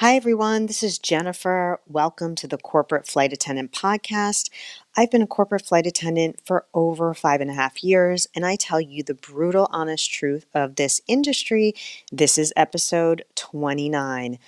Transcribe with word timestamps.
Hi, 0.00 0.14
everyone. 0.14 0.66
This 0.66 0.82
is 0.82 0.98
Jennifer. 0.98 1.80
Welcome 1.88 2.34
to 2.34 2.46
the 2.46 2.58
Corporate 2.58 3.06
Flight 3.06 3.32
Attendant 3.32 3.72
Podcast. 3.72 4.50
I've 4.94 5.10
been 5.10 5.22
a 5.22 5.26
corporate 5.26 5.64
flight 5.64 5.86
attendant 5.86 6.38
for 6.44 6.66
over 6.74 7.14
five 7.14 7.40
and 7.40 7.50
a 7.50 7.54
half 7.54 7.82
years, 7.82 8.28
and 8.34 8.44
I 8.44 8.56
tell 8.56 8.78
you 8.78 9.02
the 9.02 9.14
brutal, 9.14 9.68
honest 9.70 10.12
truth 10.12 10.44
of 10.52 10.76
this 10.76 11.00
industry. 11.08 11.72
This 12.12 12.36
is 12.36 12.52
episode 12.56 13.24
29. 13.36 14.38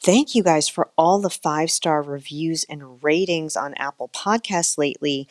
Thank 0.00 0.36
you 0.36 0.44
guys 0.44 0.68
for 0.68 0.88
all 0.96 1.20
the 1.20 1.30
five 1.30 1.72
star 1.72 2.00
reviews 2.00 2.62
and 2.70 3.02
ratings 3.02 3.56
on 3.56 3.74
Apple 3.74 4.08
Podcasts 4.08 4.78
lately. 4.78 5.26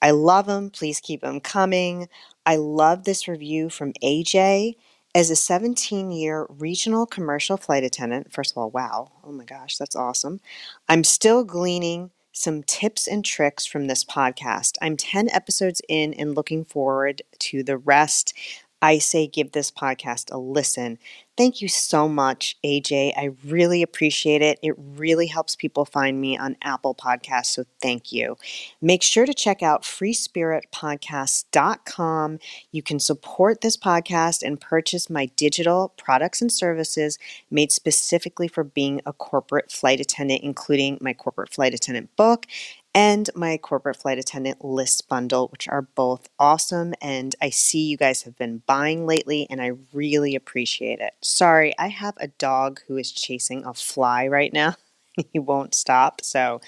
I 0.00 0.12
love 0.12 0.46
them. 0.46 0.70
Please 0.70 0.98
keep 0.98 1.20
them 1.20 1.40
coming. 1.40 2.08
I 2.46 2.56
love 2.56 3.04
this 3.04 3.28
review 3.28 3.68
from 3.68 3.92
AJ. 4.02 4.76
As 5.12 5.28
a 5.28 5.36
17 5.36 6.12
year 6.12 6.46
regional 6.48 7.04
commercial 7.04 7.56
flight 7.56 7.82
attendant, 7.82 8.32
first 8.32 8.52
of 8.52 8.58
all, 8.58 8.70
wow, 8.70 9.10
oh 9.24 9.32
my 9.32 9.44
gosh, 9.44 9.76
that's 9.76 9.96
awesome. 9.96 10.40
I'm 10.88 11.02
still 11.02 11.42
gleaning 11.42 12.10
some 12.32 12.62
tips 12.62 13.08
and 13.08 13.24
tricks 13.24 13.66
from 13.66 13.86
this 13.86 14.04
podcast. 14.04 14.76
I'm 14.80 14.96
10 14.96 15.28
episodes 15.30 15.82
in 15.88 16.14
and 16.14 16.36
looking 16.36 16.64
forward 16.64 17.22
to 17.40 17.64
the 17.64 17.76
rest. 17.76 18.34
I 18.80 18.98
say 18.98 19.26
give 19.26 19.50
this 19.50 19.72
podcast 19.72 20.32
a 20.32 20.38
listen. 20.38 20.98
Thank 21.40 21.62
you 21.62 21.68
so 21.68 22.06
much, 22.06 22.58
AJ. 22.62 23.14
I 23.16 23.30
really 23.46 23.82
appreciate 23.82 24.42
it. 24.42 24.58
It 24.62 24.74
really 24.76 25.26
helps 25.26 25.56
people 25.56 25.86
find 25.86 26.20
me 26.20 26.36
on 26.36 26.58
Apple 26.60 26.94
Podcasts, 26.94 27.46
so 27.46 27.64
thank 27.80 28.12
you. 28.12 28.36
Make 28.82 29.02
sure 29.02 29.24
to 29.24 29.32
check 29.32 29.62
out 29.62 29.82
freespiritpodcast.com. 29.82 32.38
You 32.72 32.82
can 32.82 33.00
support 33.00 33.62
this 33.62 33.78
podcast 33.78 34.42
and 34.42 34.60
purchase 34.60 35.08
my 35.08 35.30
digital 35.34 35.94
products 35.96 36.42
and 36.42 36.52
services 36.52 37.18
made 37.50 37.72
specifically 37.72 38.46
for 38.46 38.62
being 38.62 39.00
a 39.06 39.14
corporate 39.14 39.72
flight 39.72 39.98
attendant, 39.98 40.42
including 40.42 40.98
my 41.00 41.14
corporate 41.14 41.54
flight 41.54 41.72
attendant 41.72 42.14
book 42.16 42.44
and 42.94 43.30
my 43.34 43.56
corporate 43.58 43.96
flight 43.96 44.18
attendant 44.18 44.64
list 44.64 45.08
bundle, 45.08 45.48
which 45.48 45.68
are 45.68 45.82
both 45.82 46.28
awesome. 46.38 46.94
And 47.00 47.34
I 47.40 47.50
see 47.50 47.86
you 47.86 47.96
guys 47.96 48.22
have 48.22 48.36
been 48.36 48.62
buying 48.66 49.06
lately, 49.06 49.46
and 49.50 49.60
I 49.60 49.72
really 49.92 50.34
appreciate 50.34 51.00
it. 51.00 51.14
Sorry, 51.22 51.74
I 51.78 51.88
have 51.88 52.14
a 52.18 52.28
dog 52.28 52.80
who 52.88 52.96
is 52.96 53.12
chasing 53.12 53.64
a 53.64 53.74
fly 53.74 54.26
right 54.26 54.52
now. 54.52 54.76
he 55.32 55.38
won't 55.38 55.74
stop. 55.74 56.22
So 56.22 56.60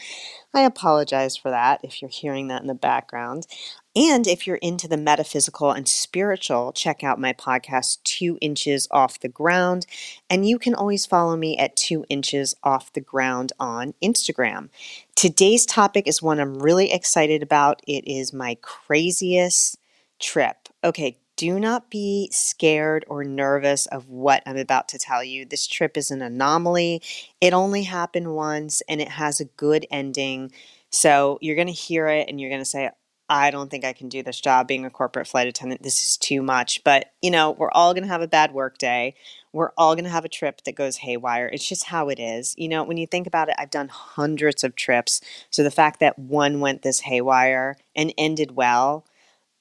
I 0.54 0.62
apologize 0.62 1.36
for 1.36 1.50
that 1.50 1.80
if 1.82 2.00
you're 2.00 2.10
hearing 2.10 2.48
that 2.48 2.62
in 2.62 2.68
the 2.68 2.74
background. 2.74 3.46
And 3.94 4.26
if 4.26 4.46
you're 4.46 4.56
into 4.56 4.88
the 4.88 4.96
metaphysical 4.96 5.70
and 5.70 5.86
spiritual, 5.86 6.72
check 6.72 7.04
out 7.04 7.20
my 7.20 7.34
podcast, 7.34 8.02
Two 8.04 8.38
Inches 8.40 8.88
Off 8.90 9.20
the 9.20 9.28
Ground. 9.28 9.86
And 10.30 10.48
you 10.48 10.58
can 10.58 10.74
always 10.74 11.04
follow 11.04 11.36
me 11.36 11.58
at 11.58 11.76
Two 11.76 12.06
Inches 12.08 12.54
Off 12.62 12.92
the 12.92 13.02
Ground 13.02 13.52
on 13.60 13.92
Instagram. 14.02 14.70
Today's 15.14 15.66
topic 15.66 16.08
is 16.08 16.22
one 16.22 16.40
I'm 16.40 16.62
really 16.62 16.90
excited 16.90 17.42
about. 17.42 17.82
It 17.86 18.10
is 18.10 18.32
my 18.32 18.56
craziest 18.62 19.76
trip. 20.18 20.70
Okay, 20.82 21.18
do 21.36 21.58
not 21.58 21.90
be 21.90 22.28
scared 22.32 23.04
or 23.08 23.24
nervous 23.24 23.86
of 23.86 24.08
what 24.08 24.42
I'm 24.46 24.56
about 24.56 24.88
to 24.88 24.98
tell 24.98 25.24
you. 25.24 25.44
This 25.44 25.66
trip 25.66 25.96
is 25.96 26.10
an 26.10 26.22
anomaly. 26.22 27.02
It 27.40 27.52
only 27.52 27.84
happened 27.84 28.34
once 28.34 28.82
and 28.88 29.00
it 29.00 29.08
has 29.08 29.40
a 29.40 29.46
good 29.46 29.86
ending. 29.90 30.52
So 30.90 31.38
you're 31.40 31.56
going 31.56 31.68
to 31.68 31.72
hear 31.72 32.06
it 32.08 32.28
and 32.28 32.40
you're 32.40 32.50
going 32.50 32.60
to 32.60 32.66
say, 32.66 32.90
I 33.28 33.50
don't 33.50 33.70
think 33.70 33.84
I 33.84 33.94
can 33.94 34.10
do 34.10 34.22
this 34.22 34.40
job 34.40 34.68
being 34.68 34.84
a 34.84 34.90
corporate 34.90 35.26
flight 35.26 35.46
attendant. 35.46 35.82
This 35.82 36.02
is 36.02 36.16
too 36.18 36.42
much. 36.42 36.84
But, 36.84 37.12
you 37.22 37.30
know, 37.30 37.52
we're 37.52 37.70
all 37.70 37.94
going 37.94 38.02
to 38.02 38.10
have 38.10 38.20
a 38.20 38.28
bad 38.28 38.52
work 38.52 38.76
day. 38.76 39.14
We're 39.54 39.72
all 39.78 39.94
going 39.94 40.04
to 40.04 40.10
have 40.10 40.26
a 40.26 40.30
trip 40.30 40.62
that 40.64 40.74
goes 40.74 40.98
haywire. 40.98 41.46
It's 41.46 41.66
just 41.66 41.84
how 41.84 42.10
it 42.10 42.18
is. 42.18 42.54
You 42.58 42.68
know, 42.68 42.84
when 42.84 42.98
you 42.98 43.06
think 43.06 43.26
about 43.26 43.48
it, 43.48 43.54
I've 43.58 43.70
done 43.70 43.88
hundreds 43.88 44.64
of 44.64 44.76
trips. 44.76 45.22
So 45.50 45.62
the 45.62 45.70
fact 45.70 45.98
that 46.00 46.18
one 46.18 46.60
went 46.60 46.82
this 46.82 47.00
haywire 47.00 47.78
and 47.96 48.12
ended 48.18 48.54
well, 48.54 49.06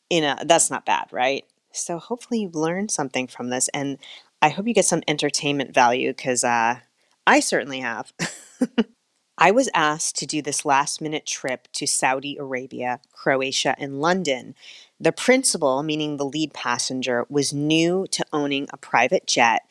you 0.10 0.20
know, 0.20 0.36
that's 0.44 0.70
not 0.70 0.86
bad, 0.86 1.08
right? 1.12 1.46
So 1.74 2.00
hopefully 2.00 2.42
you've 2.42 2.56
learned 2.56 2.92
something 2.92 3.28
from 3.28 3.50
this. 3.50 3.68
And 3.70 3.98
I 4.42 4.50
hope 4.50 4.68
you 4.68 4.74
get 4.74 4.86
some 4.86 5.04
entertainment 5.08 5.74
value 5.74 6.12
because 6.12 6.44
uh, 6.44 6.80
I 7.28 7.40
certainly 7.40 7.80
have. 7.80 8.14
I 9.38 9.50
was 9.50 9.70
asked 9.74 10.18
to 10.18 10.28
do 10.28 10.42
this 10.42 10.66
last 10.66 11.02
minute 11.02 11.26
trip 11.26 11.68
to 11.74 11.88
Saudi 11.88 12.38
Arabia, 12.38 13.00
Croatia, 13.12 13.76
and 13.80 14.00
London. 14.00 14.54
The 15.00 15.12
principal, 15.12 15.82
meaning 15.82 16.18
the 16.18 16.26
lead 16.26 16.54
passenger, 16.54 17.26
was 17.28 17.52
new 17.52 18.06
to 18.12 18.26
owning 18.32 18.68
a 18.72 18.78
private 18.78 19.26
jet. 19.26 19.64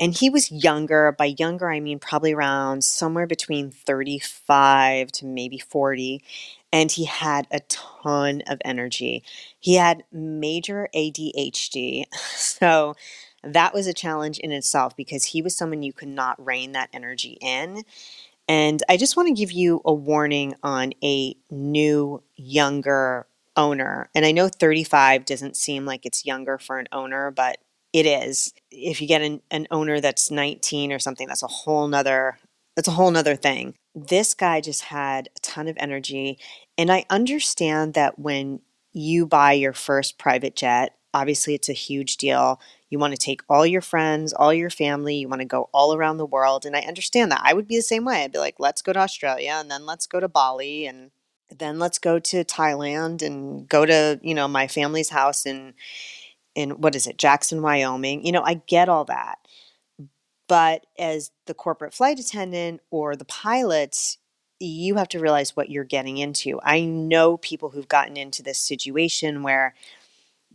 And 0.00 0.14
he 0.14 0.28
was 0.30 0.50
younger. 0.50 1.14
By 1.16 1.34
younger, 1.38 1.70
I 1.70 1.80
mean 1.80 1.98
probably 1.98 2.32
around 2.32 2.82
somewhere 2.84 3.26
between 3.26 3.70
35 3.70 5.12
to 5.12 5.26
maybe 5.26 5.58
40. 5.58 6.22
And 6.72 6.90
he 6.90 7.04
had 7.04 7.46
a 7.52 7.60
ton 7.68 8.42
of 8.48 8.58
energy. 8.64 9.22
He 9.60 9.76
had 9.76 10.04
major 10.12 10.88
ADHD. 10.94 12.04
So 12.36 12.94
that 13.42 13.74
was 13.74 13.86
a 13.86 13.92
challenge 13.92 14.38
in 14.38 14.52
itself 14.52 14.96
because 14.96 15.24
he 15.26 15.42
was 15.42 15.56
someone 15.56 15.82
you 15.82 15.92
could 15.92 16.08
not 16.08 16.44
rein 16.44 16.72
that 16.72 16.88
energy 16.92 17.36
in. 17.40 17.84
And 18.48 18.82
I 18.88 18.96
just 18.96 19.16
want 19.16 19.28
to 19.28 19.34
give 19.34 19.52
you 19.52 19.80
a 19.84 19.92
warning 19.92 20.54
on 20.62 20.92
a 21.02 21.34
new, 21.50 22.22
younger 22.36 23.26
owner. 23.56 24.10
And 24.14 24.26
I 24.26 24.32
know 24.32 24.48
35 24.48 25.24
doesn't 25.24 25.56
seem 25.56 25.84
like 25.86 26.04
it's 26.04 26.26
younger 26.26 26.58
for 26.58 26.78
an 26.78 26.88
owner, 26.92 27.30
but 27.30 27.58
it 27.94 28.06
is. 28.06 28.52
If 28.72 29.00
you 29.00 29.06
get 29.06 29.22
an, 29.22 29.40
an 29.52 29.68
owner 29.70 30.00
that's 30.00 30.30
19 30.30 30.92
or 30.92 30.98
something, 30.98 31.28
that's 31.28 31.44
a 31.44 31.46
whole 31.46 31.86
nother 31.88 32.36
that's 32.76 32.88
a 32.88 32.92
whole 32.92 33.12
nother 33.12 33.36
thing. 33.36 33.74
This 33.94 34.34
guy 34.34 34.60
just 34.60 34.82
had 34.82 35.28
a 35.36 35.40
ton 35.40 35.68
of 35.68 35.76
energy. 35.78 36.38
And 36.76 36.90
I 36.90 37.04
understand 37.08 37.94
that 37.94 38.18
when 38.18 38.62
you 38.92 39.26
buy 39.26 39.52
your 39.52 39.72
first 39.72 40.18
private 40.18 40.56
jet, 40.56 40.96
obviously 41.14 41.54
it's 41.54 41.68
a 41.68 41.72
huge 41.72 42.16
deal. 42.16 42.60
You 42.90 42.98
want 42.98 43.12
to 43.12 43.16
take 43.16 43.42
all 43.48 43.64
your 43.64 43.80
friends, 43.80 44.32
all 44.32 44.52
your 44.52 44.70
family, 44.70 45.14
you 45.14 45.28
want 45.28 45.40
to 45.40 45.46
go 45.46 45.70
all 45.72 45.94
around 45.94 46.16
the 46.16 46.26
world. 46.26 46.66
And 46.66 46.74
I 46.74 46.80
understand 46.80 47.30
that. 47.30 47.42
I 47.44 47.52
would 47.52 47.68
be 47.68 47.76
the 47.76 47.82
same 47.82 48.04
way. 48.04 48.24
I'd 48.24 48.32
be 48.32 48.38
like, 48.38 48.56
let's 48.58 48.82
go 48.82 48.92
to 48.92 48.98
Australia 48.98 49.54
and 49.54 49.70
then 49.70 49.86
let's 49.86 50.08
go 50.08 50.18
to 50.18 50.26
Bali 50.26 50.84
and 50.86 51.12
then 51.56 51.78
let's 51.78 51.98
go 51.98 52.18
to 52.18 52.44
Thailand 52.44 53.22
and 53.22 53.68
go 53.68 53.86
to, 53.86 54.18
you 54.20 54.34
know, 54.34 54.48
my 54.48 54.66
family's 54.66 55.10
house 55.10 55.46
in 55.46 55.74
in 56.54 56.70
what 56.80 56.94
is 56.94 57.06
it, 57.06 57.18
Jackson, 57.18 57.62
Wyoming. 57.62 58.24
You 58.24 58.32
know, 58.32 58.42
I 58.42 58.62
get 58.66 58.88
all 58.88 59.04
that. 59.06 59.38
But 60.48 60.86
as 60.98 61.30
the 61.46 61.54
corporate 61.54 61.94
flight 61.94 62.18
attendant 62.18 62.80
or 62.90 63.16
the 63.16 63.24
pilot, 63.24 64.18
you 64.60 64.96
have 64.96 65.08
to 65.08 65.18
realize 65.18 65.56
what 65.56 65.70
you're 65.70 65.84
getting 65.84 66.18
into. 66.18 66.60
I 66.62 66.84
know 66.84 67.38
people 67.38 67.70
who've 67.70 67.88
gotten 67.88 68.16
into 68.16 68.42
this 68.42 68.58
situation 68.58 69.42
where 69.42 69.74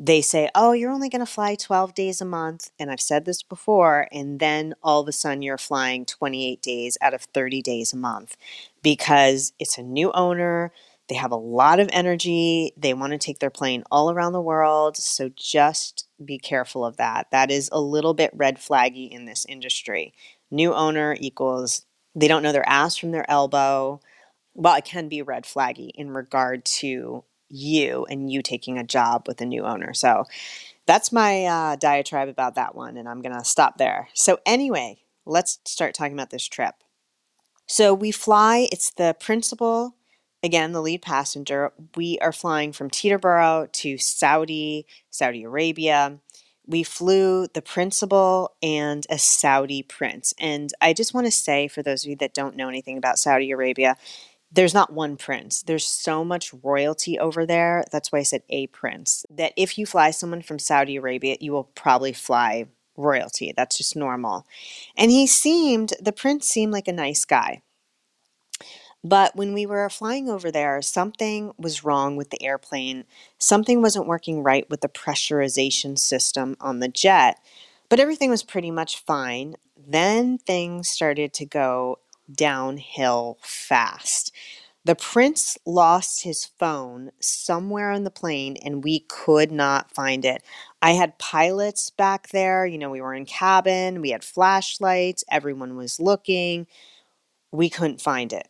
they 0.01 0.21
say, 0.21 0.49
oh, 0.55 0.71
you're 0.71 0.91
only 0.91 1.09
going 1.09 1.19
to 1.19 1.25
fly 1.25 1.55
12 1.55 1.93
days 1.93 2.21
a 2.21 2.25
month. 2.25 2.71
And 2.79 2.89
I've 2.89 3.01
said 3.01 3.25
this 3.25 3.43
before. 3.43 4.07
And 4.13 4.39
then 4.39 4.73
all 4.81 5.01
of 5.01 5.07
a 5.09 5.11
sudden 5.11 5.41
you're 5.41 5.57
flying 5.57 6.05
28 6.05 6.61
days 6.61 6.97
out 7.01 7.13
of 7.13 7.23
30 7.23 7.61
days 7.61 7.91
a 7.91 7.97
month 7.97 8.37
because 8.81 9.51
it's 9.59 9.77
a 9.77 9.83
new 9.83 10.11
owner. 10.13 10.71
They 11.09 11.15
have 11.15 11.31
a 11.31 11.35
lot 11.35 11.79
of 11.79 11.89
energy. 11.91 12.71
They 12.77 12.93
want 12.93 13.11
to 13.11 13.17
take 13.17 13.39
their 13.39 13.49
plane 13.49 13.83
all 13.91 14.11
around 14.11 14.33
the 14.33 14.41
world. 14.41 14.95
So 14.95 15.29
just 15.35 16.07
be 16.23 16.37
careful 16.37 16.85
of 16.85 16.97
that. 16.97 17.31
That 17.31 17.51
is 17.51 17.69
a 17.71 17.81
little 17.81 18.13
bit 18.13 18.31
red 18.33 18.57
flaggy 18.57 19.09
in 19.09 19.25
this 19.25 19.45
industry. 19.49 20.13
New 20.51 20.73
owner 20.73 21.17
equals 21.19 21.85
they 22.15 22.27
don't 22.27 22.43
know 22.43 22.51
their 22.51 22.67
ass 22.67 22.95
from 22.95 23.11
their 23.11 23.29
elbow. 23.29 24.01
Well, 24.53 24.75
it 24.75 24.85
can 24.85 25.09
be 25.09 25.21
red 25.21 25.43
flaggy 25.43 25.89
in 25.95 26.11
regard 26.11 26.65
to 26.65 27.23
you 27.49 28.05
and 28.09 28.31
you 28.31 28.41
taking 28.41 28.77
a 28.77 28.83
job 28.83 29.25
with 29.27 29.41
a 29.41 29.45
new 29.45 29.63
owner. 29.63 29.93
So 29.93 30.25
that's 30.85 31.11
my 31.11 31.45
uh, 31.45 31.75
diatribe 31.75 32.29
about 32.29 32.55
that 32.55 32.73
one, 32.73 32.97
and 32.97 33.07
I'm 33.07 33.21
going 33.21 33.37
to 33.37 33.45
stop 33.45 33.77
there. 33.77 34.09
So, 34.15 34.39
anyway, 34.43 35.03
let's 35.23 35.59
start 35.65 35.93
talking 35.93 36.13
about 36.13 36.31
this 36.31 36.47
trip. 36.47 36.73
So, 37.67 37.93
we 37.93 38.11
fly, 38.11 38.67
it's 38.71 38.89
the 38.89 39.15
principal, 39.19 39.95
again, 40.43 40.71
the 40.71 40.81
lead 40.81 41.01
passenger. 41.01 41.71
We 41.95 42.17
are 42.19 42.31
flying 42.31 42.71
from 42.73 42.89
Teterboro 42.89 43.71
to 43.71 43.97
Saudi, 43.97 44.85
Saudi 45.09 45.43
Arabia. 45.43 46.19
We 46.65 46.83
flew 46.83 47.47
the 47.47 47.61
principal 47.61 48.55
and 48.61 49.05
a 49.09 49.17
Saudi 49.17 49.81
prince. 49.81 50.33
And 50.39 50.71
I 50.79 50.93
just 50.93 51.13
want 51.13 51.25
to 51.27 51.31
say, 51.31 51.67
for 51.67 51.81
those 51.81 52.03
of 52.03 52.09
you 52.11 52.15
that 52.17 52.33
don't 52.33 52.55
know 52.55 52.69
anything 52.69 52.97
about 52.97 53.19
Saudi 53.19 53.51
Arabia, 53.51 53.95
there's 54.51 54.73
not 54.73 54.93
one 54.93 55.15
prince. 55.15 55.61
There's 55.63 55.85
so 55.85 56.23
much 56.23 56.53
royalty 56.63 57.19
over 57.19 57.45
there. 57.45 57.83
That's 57.91 58.11
why 58.11 58.19
I 58.19 58.23
said 58.23 58.43
a 58.49 58.67
prince. 58.67 59.25
That 59.29 59.53
if 59.55 59.77
you 59.77 59.85
fly 59.85 60.11
someone 60.11 60.41
from 60.41 60.59
Saudi 60.59 60.95
Arabia, 60.95 61.37
you 61.39 61.51
will 61.51 61.65
probably 61.65 62.13
fly 62.13 62.65
royalty. 62.97 63.53
That's 63.55 63.77
just 63.77 63.95
normal. 63.95 64.45
And 64.97 65.11
he 65.11 65.27
seemed, 65.27 65.93
the 66.01 66.11
prince 66.11 66.47
seemed 66.47 66.73
like 66.73 66.87
a 66.87 66.93
nice 66.93 67.25
guy. 67.25 67.61
But 69.03 69.35
when 69.35 69.53
we 69.53 69.65
were 69.65 69.89
flying 69.89 70.29
over 70.29 70.51
there, 70.51 70.81
something 70.81 71.53
was 71.57 71.83
wrong 71.83 72.17
with 72.17 72.31
the 72.31 72.43
airplane. 72.43 73.05
Something 73.37 73.81
wasn't 73.81 74.07
working 74.07 74.43
right 74.43 74.69
with 74.69 74.81
the 74.81 74.89
pressurization 74.89 75.97
system 75.97 76.57
on 76.59 76.79
the 76.79 76.89
jet. 76.89 77.39
But 77.89 77.99
everything 77.99 78.29
was 78.29 78.43
pretty 78.43 78.71
much 78.71 78.99
fine. 79.03 79.55
Then 79.77 80.37
things 80.37 80.89
started 80.89 81.33
to 81.35 81.45
go 81.45 81.99
downhill 82.31 83.37
fast. 83.41 84.33
The 84.85 84.95
prince 84.95 85.57
lost 85.65 86.23
his 86.23 86.45
phone 86.45 87.11
somewhere 87.19 87.91
on 87.91 88.03
the 88.03 88.11
plane 88.11 88.57
and 88.63 88.83
we 88.83 89.01
could 89.01 89.51
not 89.51 89.93
find 89.93 90.25
it. 90.25 90.43
I 90.81 90.91
had 90.93 91.19
pilots 91.19 91.89
back 91.89 92.29
there. 92.29 92.65
You 92.65 92.77
know, 92.77 92.89
we 92.89 93.01
were 93.01 93.13
in 93.13 93.25
cabin, 93.25 94.01
we 94.01 94.11
had 94.11 94.23
flashlights, 94.23 95.23
everyone 95.31 95.75
was 95.77 95.99
looking. 95.99 96.65
We 97.51 97.69
couldn't 97.69 98.01
find 98.01 98.33
it. 98.33 98.47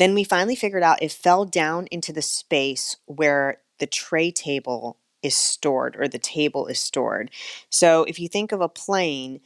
Then 0.00 0.14
we 0.14 0.24
finally 0.24 0.56
figured 0.56 0.82
out 0.82 1.02
it 1.02 1.12
fell 1.12 1.44
down 1.44 1.86
into 1.90 2.10
the 2.10 2.22
space 2.22 2.96
where 3.04 3.58
the 3.80 3.86
tray 3.86 4.30
table 4.30 4.96
is 5.22 5.36
stored 5.36 5.94
or 5.94 6.08
the 6.08 6.18
table 6.18 6.66
is 6.68 6.80
stored. 6.80 7.30
So 7.68 8.04
if 8.04 8.18
you 8.18 8.26
think 8.26 8.50
of 8.50 8.62
a 8.62 8.68
plane, 8.68 9.40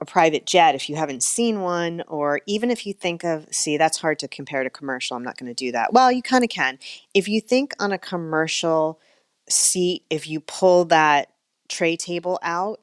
a 0.00 0.04
private 0.04 0.46
jet, 0.46 0.76
if 0.76 0.88
you 0.88 0.94
haven't 0.94 1.24
seen 1.24 1.60
one, 1.60 2.04
or 2.06 2.40
even 2.46 2.70
if 2.70 2.86
you 2.86 2.92
think 2.92 3.24
of, 3.24 3.52
see, 3.52 3.76
that's 3.76 3.98
hard 3.98 4.20
to 4.20 4.28
compare 4.28 4.62
to 4.62 4.70
commercial. 4.70 5.16
I'm 5.16 5.24
not 5.24 5.38
going 5.38 5.52
to 5.52 5.64
do 5.64 5.72
that. 5.72 5.92
Well, 5.92 6.12
you 6.12 6.22
kind 6.22 6.44
of 6.44 6.50
can. 6.50 6.78
If 7.12 7.26
you 7.26 7.40
think 7.40 7.74
on 7.80 7.90
a 7.90 7.98
commercial 7.98 9.00
seat, 9.48 10.04
if 10.08 10.28
you 10.28 10.38
pull 10.38 10.84
that 10.84 11.32
tray 11.68 11.96
table 11.96 12.38
out, 12.42 12.78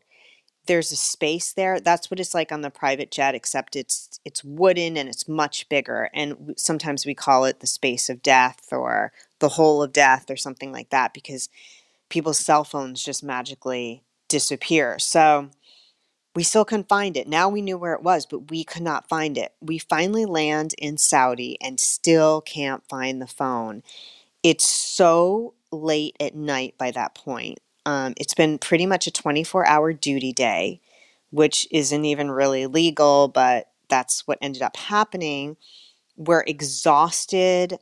there's 0.67 0.91
a 0.91 0.97
space 0.97 1.53
there. 1.53 1.79
That's 1.79 2.11
what 2.11 2.19
it's 2.19 2.33
like 2.33 2.51
on 2.51 2.61
the 2.61 2.71
private 2.71 3.11
jet, 3.11 3.35
except 3.35 3.75
it's 3.75 4.19
it's 4.25 4.43
wooden 4.43 4.97
and 4.97 5.09
it's 5.09 5.27
much 5.27 5.69
bigger. 5.69 6.09
And 6.13 6.53
sometimes 6.57 7.05
we 7.05 7.15
call 7.15 7.45
it 7.45 7.59
the 7.61 7.67
space 7.67 8.09
of 8.09 8.23
death 8.23 8.69
or 8.71 9.13
the 9.39 9.49
hole 9.49 9.83
of 9.83 9.93
death 9.93 10.31
or 10.31 10.37
something 10.37 10.71
like 10.71 10.89
that 10.91 11.13
because 11.13 11.49
people's 12.09 12.39
cell 12.39 12.63
phones 12.63 13.03
just 13.03 13.23
magically 13.23 14.03
disappear. 14.29 14.99
So 14.99 15.49
we 16.35 16.43
still 16.43 16.65
couldn't 16.65 16.89
find 16.89 17.17
it. 17.17 17.27
Now 17.27 17.49
we 17.49 17.61
knew 17.61 17.77
where 17.77 17.93
it 17.93 18.03
was, 18.03 18.25
but 18.25 18.49
we 18.51 18.63
could 18.63 18.83
not 18.83 19.09
find 19.09 19.37
it. 19.37 19.53
We 19.61 19.79
finally 19.79 20.25
land 20.25 20.73
in 20.77 20.97
Saudi 20.97 21.57
and 21.61 21.79
still 21.79 22.41
can't 22.41 22.87
find 22.89 23.21
the 23.21 23.27
phone. 23.27 23.83
It's 24.43 24.65
so 24.65 25.55
late 25.71 26.15
at 26.19 26.35
night 26.35 26.75
by 26.77 26.91
that 26.91 27.15
point. 27.15 27.59
Um, 27.85 28.13
it's 28.17 28.33
been 28.33 28.57
pretty 28.57 28.85
much 28.85 29.07
a 29.07 29.11
24 29.11 29.65
hour 29.67 29.93
duty 29.93 30.33
day, 30.33 30.81
which 31.31 31.67
isn't 31.71 32.05
even 32.05 32.31
really 32.31 32.65
legal, 32.65 33.27
but 33.27 33.69
that's 33.89 34.27
what 34.27 34.37
ended 34.41 34.61
up 34.61 34.77
happening. 34.77 35.57
We're 36.15 36.43
exhausted, 36.47 37.79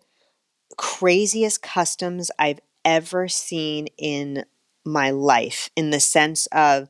craziest 0.78 1.62
customs 1.62 2.32
I've 2.40 2.60
ever 2.84 3.28
seen 3.28 3.88
in 3.98 4.46
my 4.84 5.12
life, 5.12 5.70
in 5.76 5.92
the 5.92 6.00
sense 6.00 6.48
of 6.48 6.90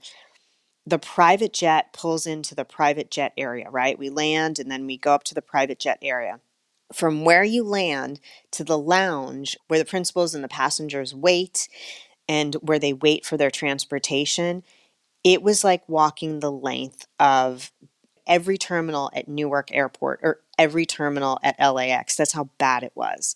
the 0.85 0.99
private 0.99 1.53
jet 1.53 1.93
pulls 1.93 2.25
into 2.25 2.55
the 2.55 2.65
private 2.65 3.11
jet 3.11 3.33
area, 3.37 3.69
right? 3.69 3.99
We 3.99 4.09
land 4.09 4.59
and 4.59 4.71
then 4.71 4.85
we 4.87 4.97
go 4.97 5.13
up 5.13 5.23
to 5.25 5.35
the 5.35 5.41
private 5.41 5.79
jet 5.79 5.99
area. 6.01 6.39
From 6.93 7.23
where 7.23 7.43
you 7.43 7.63
land 7.63 8.19
to 8.51 8.63
the 8.63 8.77
lounge 8.77 9.57
where 9.67 9.79
the 9.79 9.85
principals 9.85 10.35
and 10.35 10.43
the 10.43 10.49
passengers 10.49 11.15
wait 11.15 11.69
and 12.31 12.53
where 12.61 12.79
they 12.79 12.93
wait 12.93 13.25
for 13.25 13.35
their 13.35 13.51
transportation, 13.51 14.63
it 15.21 15.43
was 15.43 15.65
like 15.65 15.83
walking 15.89 16.39
the 16.39 16.51
length 16.51 17.05
of 17.19 17.73
every 18.25 18.57
terminal 18.57 19.11
at 19.13 19.27
Newark 19.27 19.69
Airport 19.73 20.21
or 20.23 20.39
every 20.57 20.85
terminal 20.85 21.39
at 21.43 21.59
LAX. 21.59 22.15
That's 22.15 22.31
how 22.31 22.45
bad 22.57 22.83
it 22.83 22.93
was. 22.95 23.35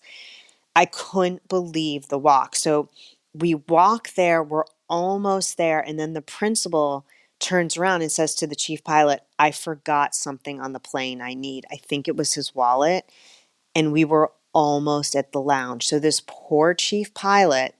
I 0.77 0.86
couldn't 0.86 1.50
believe 1.50 2.07
the 2.07 2.18
walk. 2.18 2.56
So 2.56 2.88
we 3.33 3.56
walk 3.56 4.13
there, 4.13 4.42
we're 4.42 4.63
almost 4.88 5.57
there, 5.57 5.81
and 5.81 6.00
then 6.00 6.13
the 6.13 6.21
principal 6.21 7.06
turns 7.38 7.75
around 7.75 8.01
and 8.01 8.12
says 8.13 8.33
to 8.36 8.47
the 8.47 8.56
chief 8.56 8.81
pilot, 8.81 9.24
I 9.38 9.51
forgot 9.51 10.15
something 10.15 10.62
on 10.62 10.71
the 10.71 10.80
plane 10.80 11.21
I 11.21 11.33
need. 11.33 11.65
I 11.69 11.75
think 11.75 12.07
it 12.07 12.15
was 12.15 12.36
his 12.36 12.56
wallet. 12.56 13.12
And 13.75 13.92
we 13.92 14.06
were 14.06 14.31
almost 14.53 15.18
at 15.18 15.33
the 15.33 15.42
lounge. 15.42 15.86
So 15.86 16.00
this 16.00 16.21
poor 16.25 16.74
chief 16.74 17.13
pilot 17.13 17.75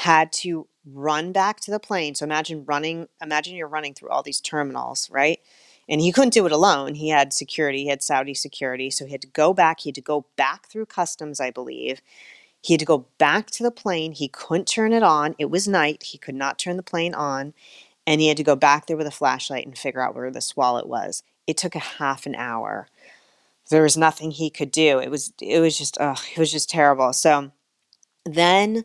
had 0.00 0.32
to 0.32 0.66
run 0.86 1.32
back 1.32 1.60
to 1.60 1.70
the 1.70 1.80
plane. 1.80 2.14
So 2.14 2.24
imagine 2.24 2.64
running, 2.66 3.08
imagine 3.22 3.56
you're 3.56 3.68
running 3.68 3.94
through 3.94 4.10
all 4.10 4.22
these 4.22 4.40
terminals, 4.40 5.08
right? 5.10 5.40
And 5.88 6.00
he 6.00 6.12
couldn't 6.12 6.34
do 6.34 6.46
it 6.46 6.52
alone. 6.52 6.94
He 6.94 7.10
had 7.10 7.32
security, 7.32 7.84
he 7.84 7.88
had 7.88 8.02
Saudi 8.02 8.34
security. 8.34 8.90
So 8.90 9.06
he 9.06 9.12
had 9.12 9.22
to 9.22 9.28
go 9.28 9.54
back. 9.54 9.80
He 9.80 9.90
had 9.90 9.96
to 9.96 10.00
go 10.02 10.26
back 10.36 10.68
through 10.68 10.86
customs, 10.86 11.40
I 11.40 11.50
believe. 11.50 12.00
He 12.62 12.74
had 12.74 12.80
to 12.80 12.86
go 12.86 13.06
back 13.18 13.50
to 13.52 13.62
the 13.62 13.70
plane. 13.70 14.12
He 14.12 14.28
couldn't 14.28 14.68
turn 14.68 14.92
it 14.92 15.02
on. 15.02 15.34
It 15.38 15.50
was 15.50 15.68
night. 15.68 16.04
He 16.04 16.18
could 16.18 16.34
not 16.34 16.58
turn 16.58 16.76
the 16.76 16.82
plane 16.82 17.14
on 17.14 17.54
and 18.06 18.20
he 18.20 18.28
had 18.28 18.38
to 18.38 18.44
go 18.44 18.56
back 18.56 18.86
there 18.86 18.96
with 18.96 19.06
a 19.06 19.12
flashlight 19.12 19.66
and 19.66 19.78
figure 19.78 20.02
out 20.02 20.14
where 20.14 20.30
this 20.30 20.56
wallet 20.56 20.86
was. 20.88 21.22
It 21.46 21.56
took 21.56 21.74
a 21.74 21.80
half 21.80 22.26
an 22.26 22.34
hour. 22.34 22.88
There 23.70 23.82
was 23.82 23.96
nothing 23.96 24.32
he 24.32 24.50
could 24.50 24.72
do. 24.72 24.98
It 24.98 25.10
was 25.10 25.32
it 25.40 25.60
was 25.60 25.78
just 25.78 25.98
oh, 26.00 26.16
it 26.34 26.38
was 26.38 26.52
just 26.52 26.70
terrible. 26.70 27.12
So 27.12 27.52
then 28.24 28.84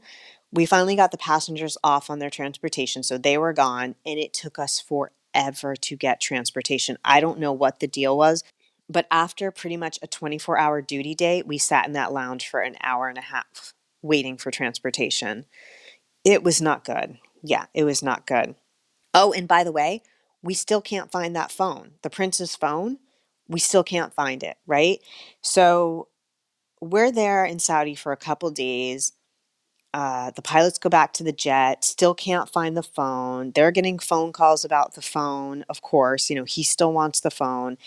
we 0.56 0.66
finally 0.66 0.96
got 0.96 1.12
the 1.12 1.18
passengers 1.18 1.78
off 1.84 2.10
on 2.10 2.20
their 2.20 2.30
transportation, 2.30 3.04
so 3.04 3.18
they 3.18 3.38
were 3.38 3.54
gone, 3.54 3.96
and 4.06 4.18
it 4.18 4.34
took 4.34 4.58
us 4.58 4.80
forever 4.80 5.76
to 5.76 5.96
get 5.98 6.22
transportation. 6.22 6.98
I 7.04 7.20
don't 7.20 7.40
know 7.40 7.52
what 7.52 7.82
the 7.82 7.88
deal 7.88 8.18
was, 8.18 8.42
but 8.90 9.06
after 9.12 9.52
pretty 9.52 9.76
much 9.76 10.00
a 10.02 10.08
24 10.08 10.58
hour 10.58 10.82
duty 10.82 11.14
day, 11.14 11.44
we 11.46 11.58
sat 11.58 11.88
in 11.88 11.94
that 11.94 12.14
lounge 12.14 12.48
for 12.48 12.62
an 12.62 12.78
hour 12.82 13.10
and 13.10 13.18
a 13.18 13.22
half 13.22 13.74
waiting 14.02 14.38
for 14.38 14.50
transportation. 14.50 15.46
It 16.24 16.42
was 16.42 16.62
not 16.62 16.86
good. 16.86 17.18
Yeah, 17.44 17.66
it 17.74 17.84
was 17.84 18.02
not 18.02 18.26
good. 18.26 18.56
Oh, 19.14 19.34
and 19.34 19.48
by 19.48 19.64
the 19.64 19.74
way, 19.74 20.04
we 20.42 20.54
still 20.54 20.82
can't 20.82 21.12
find 21.12 21.36
that 21.36 21.52
phone. 21.52 21.92
The 22.02 22.10
prince's 22.10 22.56
phone, 22.56 23.00
we 23.48 23.60
still 23.60 23.84
can't 23.84 24.14
find 24.14 24.42
it, 24.42 24.58
right? 24.66 25.00
So 25.42 26.08
we're 26.80 27.12
there 27.12 27.44
in 27.44 27.60
Saudi 27.60 27.96
for 27.96 28.14
a 28.14 28.18
couple 28.18 28.52
days. 28.52 29.14
Uh, 29.96 30.30
the 30.32 30.42
pilots 30.42 30.78
go 30.78 30.90
back 30.90 31.14
to 31.14 31.24
the 31.24 31.32
jet, 31.32 31.86
still 31.86 32.14
can't 32.14 32.50
find 32.50 32.76
the 32.76 32.84
phone. 32.84 33.54
They're 33.56 33.72
getting 33.72 33.98
phone 33.98 34.34
calls 34.34 34.66
about 34.66 34.94
the 34.94 35.02
phone, 35.02 35.64
of 35.70 35.82
course. 35.82 36.30
You 36.30 36.36
know, 36.36 36.44
he 36.44 36.64
still 36.64 36.92
wants 36.92 37.22
the 37.22 37.32
phone. 37.32 37.78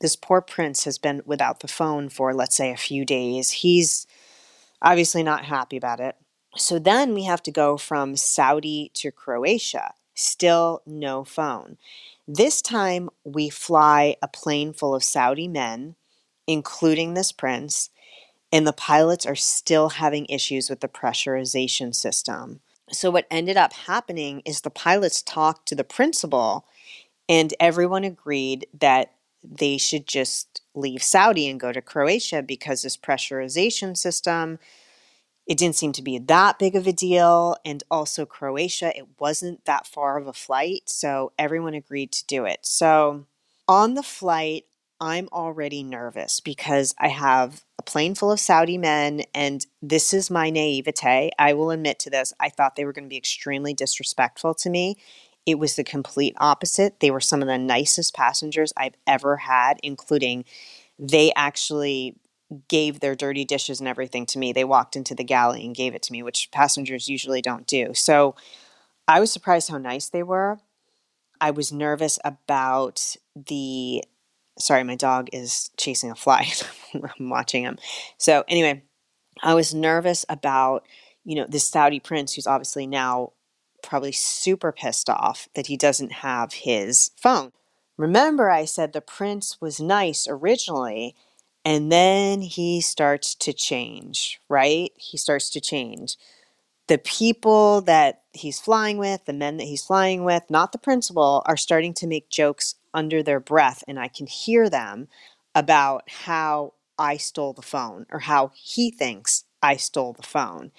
This 0.00 0.16
poor 0.16 0.40
prince 0.40 0.84
has 0.84 0.96
been 0.96 1.20
without 1.26 1.60
the 1.60 1.68
phone 1.68 2.08
for, 2.08 2.32
let's 2.32 2.56
say, 2.56 2.72
a 2.72 2.78
few 2.78 3.04
days. 3.04 3.50
He's 3.50 4.06
obviously 4.80 5.22
not 5.22 5.44
happy 5.44 5.76
about 5.76 6.00
it. 6.00 6.16
So 6.56 6.78
then 6.78 7.12
we 7.12 7.24
have 7.24 7.42
to 7.42 7.50
go 7.50 7.76
from 7.76 8.16
Saudi 8.16 8.90
to 8.94 9.12
Croatia. 9.12 9.92
Still 10.14 10.80
no 10.86 11.24
phone. 11.24 11.76
This 12.26 12.62
time 12.62 13.10
we 13.22 13.50
fly 13.50 14.16
a 14.22 14.28
plane 14.28 14.72
full 14.72 14.94
of 14.94 15.04
Saudi 15.04 15.46
men, 15.46 15.96
including 16.46 17.12
this 17.12 17.32
prince, 17.32 17.90
and 18.52 18.66
the 18.66 18.72
pilots 18.72 19.26
are 19.26 19.36
still 19.36 19.90
having 19.90 20.26
issues 20.26 20.68
with 20.68 20.80
the 20.80 20.88
pressurization 20.88 21.94
system. 21.94 22.60
So, 22.90 23.10
what 23.10 23.26
ended 23.30 23.56
up 23.56 23.72
happening 23.72 24.42
is 24.44 24.60
the 24.60 24.70
pilots 24.70 25.22
talked 25.22 25.68
to 25.68 25.74
the 25.74 25.84
principal, 25.84 26.66
and 27.28 27.54
everyone 27.60 28.04
agreed 28.04 28.66
that 28.80 29.12
they 29.42 29.78
should 29.78 30.06
just 30.06 30.62
leave 30.74 31.02
Saudi 31.02 31.48
and 31.48 31.60
go 31.60 31.72
to 31.72 31.80
Croatia 31.80 32.42
because 32.42 32.82
this 32.82 32.96
pressurization 32.96 33.96
system 33.96 34.58
it 35.50 35.58
didn't 35.58 35.74
seem 35.74 35.90
to 35.92 36.02
be 36.02 36.16
that 36.16 36.60
big 36.60 36.76
of 36.76 36.86
a 36.86 36.92
deal. 36.92 37.56
And 37.64 37.82
also, 37.90 38.24
Croatia, 38.24 38.96
it 38.96 39.06
wasn't 39.18 39.64
that 39.64 39.84
far 39.84 40.16
of 40.16 40.28
a 40.28 40.32
flight. 40.32 40.82
So 40.86 41.32
everyone 41.40 41.74
agreed 41.74 42.12
to 42.12 42.26
do 42.26 42.44
it. 42.44 42.60
So 42.62 43.26
on 43.66 43.94
the 43.94 44.04
flight, 44.04 44.66
I'm 45.00 45.28
already 45.32 45.82
nervous 45.82 46.40
because 46.40 46.94
I 46.98 47.08
have 47.08 47.64
a 47.78 47.82
plane 47.82 48.14
full 48.14 48.30
of 48.30 48.38
Saudi 48.38 48.76
men, 48.76 49.22
and 49.34 49.64
this 49.80 50.12
is 50.12 50.30
my 50.30 50.50
naivete. 50.50 51.30
I 51.38 51.54
will 51.54 51.70
admit 51.70 51.98
to 52.00 52.10
this. 52.10 52.34
I 52.38 52.50
thought 52.50 52.76
they 52.76 52.84
were 52.84 52.92
going 52.92 53.06
to 53.06 53.08
be 53.08 53.16
extremely 53.16 53.72
disrespectful 53.72 54.54
to 54.54 54.68
me. 54.68 54.98
It 55.46 55.58
was 55.58 55.76
the 55.76 55.84
complete 55.84 56.34
opposite. 56.38 57.00
They 57.00 57.10
were 57.10 57.20
some 57.20 57.40
of 57.40 57.48
the 57.48 57.56
nicest 57.56 58.14
passengers 58.14 58.74
I've 58.76 58.96
ever 59.06 59.38
had, 59.38 59.80
including 59.82 60.44
they 60.98 61.32
actually 61.34 62.16
gave 62.68 63.00
their 63.00 63.14
dirty 63.14 63.44
dishes 63.46 63.80
and 63.80 63.88
everything 63.88 64.26
to 64.26 64.38
me. 64.38 64.52
They 64.52 64.64
walked 64.64 64.96
into 64.96 65.14
the 65.14 65.24
galley 65.24 65.64
and 65.64 65.74
gave 65.74 65.94
it 65.94 66.02
to 66.02 66.12
me, 66.12 66.22
which 66.22 66.50
passengers 66.52 67.08
usually 67.08 67.40
don't 67.40 67.66
do. 67.66 67.94
So 67.94 68.34
I 69.08 69.18
was 69.18 69.32
surprised 69.32 69.70
how 69.70 69.78
nice 69.78 70.10
they 70.10 70.22
were. 70.22 70.58
I 71.40 71.52
was 71.52 71.72
nervous 71.72 72.18
about 72.24 73.16
the. 73.34 74.04
Sorry, 74.60 74.84
my 74.84 74.96
dog 74.96 75.28
is 75.32 75.70
chasing 75.76 76.10
a 76.10 76.14
fly. 76.14 76.48
I'm 76.94 77.28
watching 77.28 77.64
him. 77.64 77.78
So, 78.18 78.44
anyway, 78.48 78.82
I 79.42 79.54
was 79.54 79.74
nervous 79.74 80.24
about, 80.28 80.86
you 81.24 81.36
know, 81.36 81.46
this 81.48 81.64
Saudi 81.64 82.00
prince 82.00 82.34
who's 82.34 82.46
obviously 82.46 82.86
now 82.86 83.32
probably 83.82 84.12
super 84.12 84.72
pissed 84.72 85.08
off 85.08 85.48
that 85.54 85.66
he 85.66 85.76
doesn't 85.76 86.12
have 86.12 86.52
his 86.52 87.10
phone. 87.16 87.52
Remember, 87.96 88.50
I 88.50 88.64
said 88.64 88.92
the 88.92 89.00
prince 89.00 89.60
was 89.60 89.80
nice 89.80 90.26
originally 90.28 91.14
and 91.64 91.92
then 91.92 92.40
he 92.40 92.80
starts 92.80 93.34
to 93.36 93.52
change, 93.52 94.40
right? 94.48 94.92
He 94.96 95.18
starts 95.18 95.50
to 95.50 95.60
change. 95.60 96.16
The 96.88 96.98
people 96.98 97.82
that 97.82 98.22
he's 98.32 98.58
flying 98.58 98.98
with, 98.98 99.26
the 99.26 99.32
men 99.32 99.58
that 99.58 99.64
he's 99.64 99.84
flying 99.84 100.24
with, 100.24 100.44
not 100.48 100.72
the 100.72 100.78
principal, 100.78 101.42
are 101.46 101.56
starting 101.56 101.92
to 101.94 102.06
make 102.06 102.30
jokes 102.30 102.76
under 102.94 103.22
their 103.22 103.40
breath, 103.40 103.84
and 103.88 103.98
I 104.00 104.08
can 104.08 104.26
hear 104.26 104.70
them. 104.70 105.00
about 105.54 106.04
how 106.08 106.74
I 106.98 107.16
stole 107.16 107.52
the 107.52 107.62
phone 107.62 108.06
or 108.10 108.20
how 108.20 108.52
he 108.54 108.90
thinks 108.90 109.44
I 109.62 109.76
stole 109.76 110.12
the 110.14 110.22
phone. 110.22 110.72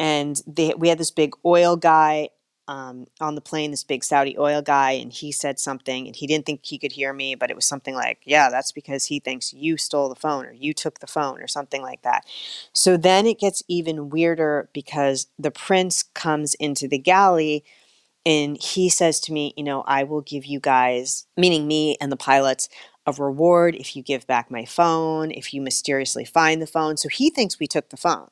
And 0.00 0.42
they, 0.46 0.74
we 0.76 0.88
had 0.88 0.98
this 0.98 1.10
big 1.12 1.34
oil 1.44 1.76
guy 1.76 2.30
um, 2.68 3.06
on 3.20 3.34
the 3.36 3.42
plane, 3.42 3.70
this 3.72 3.84
big 3.84 4.04
Saudi 4.04 4.36
oil 4.38 4.62
guy, 4.62 4.92
and 4.92 5.12
he 5.12 5.32
said 5.32 5.58
something, 5.60 6.06
and 6.06 6.16
he 6.16 6.26
didn't 6.26 6.46
think 6.46 6.60
he 6.64 6.78
could 6.78 6.92
hear 6.92 7.12
me, 7.12 7.34
but 7.34 7.50
it 7.50 7.56
was 7.56 7.66
something 7.66 7.94
like, 7.94 8.20
Yeah, 8.24 8.50
that's 8.50 8.72
because 8.72 9.06
he 9.06 9.20
thinks 9.20 9.52
you 9.54 9.76
stole 9.76 10.08
the 10.08 10.16
phone 10.16 10.46
or 10.46 10.52
you 10.52 10.74
took 10.74 11.00
the 11.00 11.06
phone 11.08 11.40
or 11.42 11.48
something 11.48 11.82
like 11.82 12.02
that. 12.02 12.24
So 12.72 12.96
then 12.96 13.26
it 13.26 13.40
gets 13.40 13.62
even 13.68 14.10
weirder 14.10 14.70
because 14.74 15.28
the 15.38 15.50
prince 15.52 16.02
comes 16.02 16.54
into 16.54 16.88
the 16.88 16.98
galley 16.98 17.64
and 18.26 18.62
he 18.62 18.90
says 18.90 19.20
to 19.22 19.34
me, 19.34 19.54
You 19.56 19.64
know, 19.64 19.82
I 19.86 20.04
will 20.04 20.22
give 20.22 20.46
you 20.46 20.60
guys, 20.60 21.26
meaning 21.38 21.68
me 21.68 21.96
and 22.02 22.12
the 22.12 22.18
pilots, 22.18 22.68
a 23.06 23.12
reward 23.14 23.76
if 23.76 23.96
you 23.96 24.02
give 24.02 24.26
back 24.28 24.50
my 24.50 24.66
phone, 24.66 25.32
if 25.32 25.54
you 25.54 25.62
mysteriously 25.62 26.26
find 26.26 26.62
the 26.62 26.68
phone. 26.68 26.98
So 26.98 27.08
he 27.08 27.30
thinks 27.30 27.60
we 27.60 27.68
took 27.68 27.90
the 27.90 27.98
phone. 27.98 28.30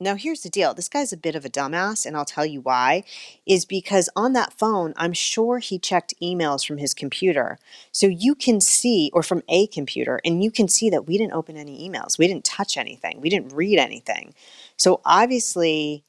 Now, 0.00 0.16
here's 0.16 0.42
the 0.42 0.50
deal 0.50 0.74
this 0.74 0.90
guy's 0.90 1.12
a 1.14 1.18
bit 1.18 1.34
of 1.34 1.46
a 1.46 1.50
dumbass, 1.50 2.06
and 2.06 2.16
I'll 2.16 2.26
tell 2.26 2.46
you 2.46 2.60
why. 2.60 3.04
Is 3.46 3.64
because 3.64 4.10
on 4.16 4.34
that 4.34 4.52
phone, 4.58 4.94
I'm 4.96 5.14
sure 5.14 5.58
he 5.58 5.78
checked 5.78 6.14
emails 6.22 6.66
from 6.66 6.78
his 6.78 6.94
computer. 6.94 7.58
So 7.92 8.06
you 8.06 8.34
can 8.34 8.60
see, 8.60 9.10
or 9.14 9.22
from 9.22 9.42
a 9.48 9.66
computer, 9.68 10.20
and 10.24 10.44
you 10.44 10.50
can 10.50 10.68
see 10.68 10.90
that 10.90 11.06
we 11.06 11.18
didn't 11.18 11.34
open 11.34 11.56
any 11.56 11.88
emails. 11.88 12.18
We 12.18 12.28
didn't 12.28 12.44
touch 12.44 12.76
anything. 12.76 13.20
We 13.22 13.30
didn't 13.30 13.54
read 13.54 13.78
anything. 13.78 14.34
So 14.76 15.00
obviously, 15.06 16.04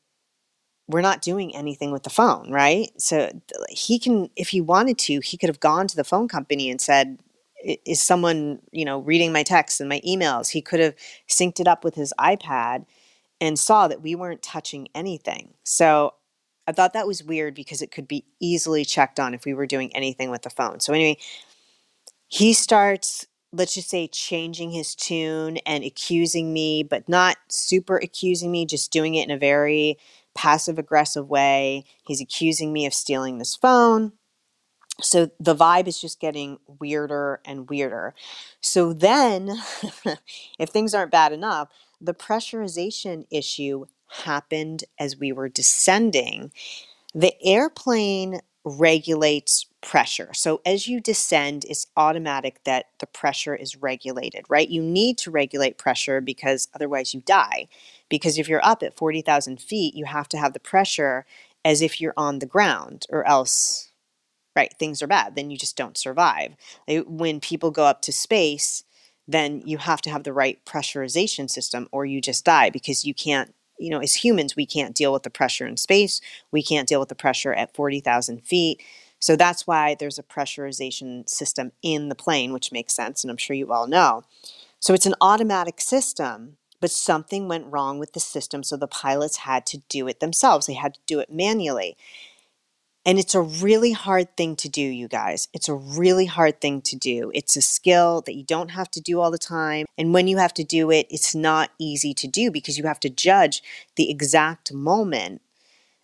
we're 0.88 1.02
not 1.02 1.22
doing 1.22 1.56
anything 1.56 1.92
with 1.92 2.04
the 2.04 2.10
phone, 2.10 2.52
right? 2.52 2.90
So 2.98 3.30
he 3.70 4.00
can, 4.00 4.30
if 4.36 4.50
he 4.50 4.62
wanted 4.62 4.98
to, 5.00 5.20
he 5.20 5.38
could 5.38 5.50
have 5.50 5.60
gone 5.60 5.88
to 5.88 5.96
the 5.96 6.04
phone 6.04 6.28
company 6.28 6.70
and 6.70 6.80
said, 6.80 7.20
is 7.86 8.02
someone 8.02 8.60
you 8.72 8.86
know 8.86 9.00
reading 9.00 9.34
my 9.34 9.44
texts 9.44 9.80
and 9.80 9.90
my 9.90 10.00
emails 10.08 10.50
he 10.50 10.62
could 10.62 10.80
have 10.80 10.96
synced 11.28 11.60
it 11.60 11.68
up 11.68 11.84
with 11.84 11.96
his 11.96 12.14
ipad 12.20 12.86
and 13.42 13.58
saw 13.58 13.88
that 13.88 14.02
we 14.02 14.16
weren't 14.16 14.42
touching 14.42 14.88
anything. 14.96 15.54
So 15.64 16.14
I 16.66 16.72
thought 16.72 16.94
that 16.94 17.08
was 17.08 17.24
weird 17.24 17.54
because 17.56 17.82
it 17.82 17.92
could 17.92 18.08
be 18.08 18.26
easily 18.40 18.84
checked 18.84 19.20
on 19.20 19.34
if 19.34 19.46
we 19.46 19.54
were 19.54 19.68
doing 19.68 19.96
anything 19.96 20.32
with 20.32 20.42
the 20.42 20.50
phone. 20.50 20.80
So 20.80 20.94
anyway, 20.94 21.18
he 22.28 22.54
starts 22.54 23.28
let's 23.54 23.74
just 23.74 23.90
say 23.90 24.08
changing 24.08 24.72
his 24.72 24.94
tune 24.94 25.58
and 25.66 25.84
accusing 25.84 26.52
me, 26.52 26.84
but 26.84 27.08
not 27.08 27.38
super 27.48 27.98
accusing 27.98 28.52
me, 28.52 28.66
just 28.66 28.92
doing 28.92 29.16
it 29.16 29.24
in 29.24 29.32
a 29.32 29.38
very 29.38 29.98
passive 30.38 30.80
aggressive 30.80 31.30
way. 31.30 31.86
He's 32.08 32.22
accusing 32.22 32.74
me 32.74 32.86
of 32.88 32.96
stealing 32.96 33.40
this 33.40 33.58
phone. 33.58 34.14
So 35.02 35.30
the 35.40 35.56
vibe 35.56 35.88
is 35.88 36.02
just 36.02 36.20
getting 36.20 36.60
weirder 36.80 37.42
and 37.46 37.70
weirder. 37.70 38.16
So 38.62 38.94
then, 38.94 39.52
if 40.60 40.70
things 40.70 40.94
aren't 40.96 41.12
bad 41.12 41.34
enough, 41.34 41.70
the 42.02 42.14
pressurization 42.16 43.26
issue 43.32 43.86
happened 44.26 44.86
as 45.00 45.18
we 45.18 45.32
were 45.32 45.50
descending. 45.50 46.52
The 47.16 47.34
airplane 47.44 48.42
regulates 48.68 49.68
pressure. 49.82 50.34
So 50.34 50.62
as 50.66 50.88
you 50.88 51.00
descend, 51.00 51.66
it's 51.70 51.88
automatic 51.96 52.64
that 52.66 52.88
the 53.00 53.08
pressure 53.08 53.56
is 53.56 53.78
regulated, 53.78 54.46
right? 54.50 54.70
You 54.70 54.82
need 54.82 55.18
to 55.20 55.32
regulate 55.32 55.78
pressure 55.78 56.22
because 56.22 56.68
otherwise 56.76 57.14
you 57.14 57.22
die. 57.22 57.70
Because 58.10 58.38
if 58.38 58.50
you're 58.50 58.66
up 58.66 58.84
at 58.84 58.98
40,000 58.98 59.62
feet, 59.62 59.96
you 59.96 60.06
have 60.06 60.30
to 60.30 60.38
have 60.38 60.54
the 60.54 60.60
pressure 60.60 61.26
as 61.66 61.82
if 61.82 62.02
you're 62.02 62.14
on 62.18 62.40
the 62.40 62.46
ground, 62.46 63.06
or 63.10 63.28
else, 63.28 63.92
right, 64.56 64.74
things 64.80 65.02
are 65.02 65.08
bad. 65.08 65.36
Then 65.36 65.52
you 65.52 65.58
just 65.58 65.78
don't 65.78 65.98
survive. 65.98 66.56
Eh, 66.88 67.02
when 67.08 67.40
people 67.40 67.72
go 67.72 67.86
up 67.86 68.02
to 68.04 68.14
space, 68.14 68.84
then 69.28 69.62
you 69.66 69.78
have 69.78 70.02
to 70.02 70.10
have 70.10 70.24
the 70.24 70.34
right 70.34 70.64
pressurization 70.66 71.50
system 71.50 71.88
or 71.92 72.06
you 72.06 72.22
just 72.22 72.46
die 72.46 72.70
because 72.70 73.06
you 73.06 73.14
can't 73.14 73.54
you 73.80 73.90
know 73.90 74.00
as 74.00 74.16
humans 74.16 74.56
we 74.56 74.66
can't 74.66 74.96
deal 74.96 75.14
with 75.14 75.24
the 75.24 75.30
pressure 75.30 75.68
in 75.68 75.78
space 75.78 76.22
we 76.52 76.64
can't 76.64 76.88
deal 76.88 77.00
with 77.00 77.10
the 77.10 77.16
pressure 77.16 77.54
at 77.54 77.76
40,000 77.76 78.46
feet. 78.46 78.82
So 79.20 79.36
that's 79.36 79.66
why 79.66 79.96
there's 80.00 80.20
a 80.20 80.24
pressurization 80.24 81.28
system 81.28 81.72
in 81.82 82.10
the 82.10 82.16
plane 82.16 82.54
which 82.54 82.72
makes 82.72 82.96
sense 82.96 83.24
and 83.24 83.32
i'm 83.32 83.38
sure 83.38 83.56
you 83.56 83.72
all 83.72 83.88
know. 83.88 84.24
So 84.80 84.94
it's 84.94 85.06
an 85.08 85.16
automatic 85.22 85.82
system 85.82 86.58
but 86.80 86.92
something 86.92 87.48
went 87.48 87.72
wrong 87.72 87.98
with 88.00 88.14
the 88.14 88.20
system 88.20 88.64
so 88.64 88.78
the 88.78 88.88
pilots 88.88 89.38
had 89.38 89.66
to 89.68 89.80
do 89.90 90.08
it 90.08 90.20
themselves. 90.20 90.68
They 90.68 90.74
had 90.76 90.94
to 90.94 91.00
do 91.08 91.20
it 91.20 91.32
manually 91.32 91.98
and 93.08 93.18
it's 93.18 93.36
a 93.36 93.42
really 93.42 93.94
hard 93.94 94.36
thing 94.36 94.58
to 94.58 94.68
do, 94.68 94.82
you 94.82 95.08
guys. 95.08 95.48
It's 95.54 95.70
a 95.70 95.74
really 95.74 96.26
hard 96.26 96.60
thing 96.60 96.82
to 96.82 96.98
do. 96.98 97.32
It's 97.34 97.56
a 97.56 97.62
skill 97.62 98.22
that 98.26 98.36
you 98.36 98.44
don't 98.44 98.72
have 98.72 98.92
to 98.92 99.02
do 99.02 99.22
all 99.22 99.32
the 99.32 99.38
time. 99.38 99.86
And 99.98 100.14
when 100.14 100.28
you 100.28 100.36
have 100.38 100.54
to 100.56 100.64
do 100.66 100.92
it, 100.92 101.08
it's 101.10 101.34
not 101.34 101.72
easy 101.80 102.14
to 102.16 102.28
do 102.28 102.52
because 102.52 102.78
you 102.78 102.84
have 102.84 103.00
to 103.00 103.10
judge 103.10 103.64
the 103.96 104.12
exact 104.12 104.74
moment 104.74 105.42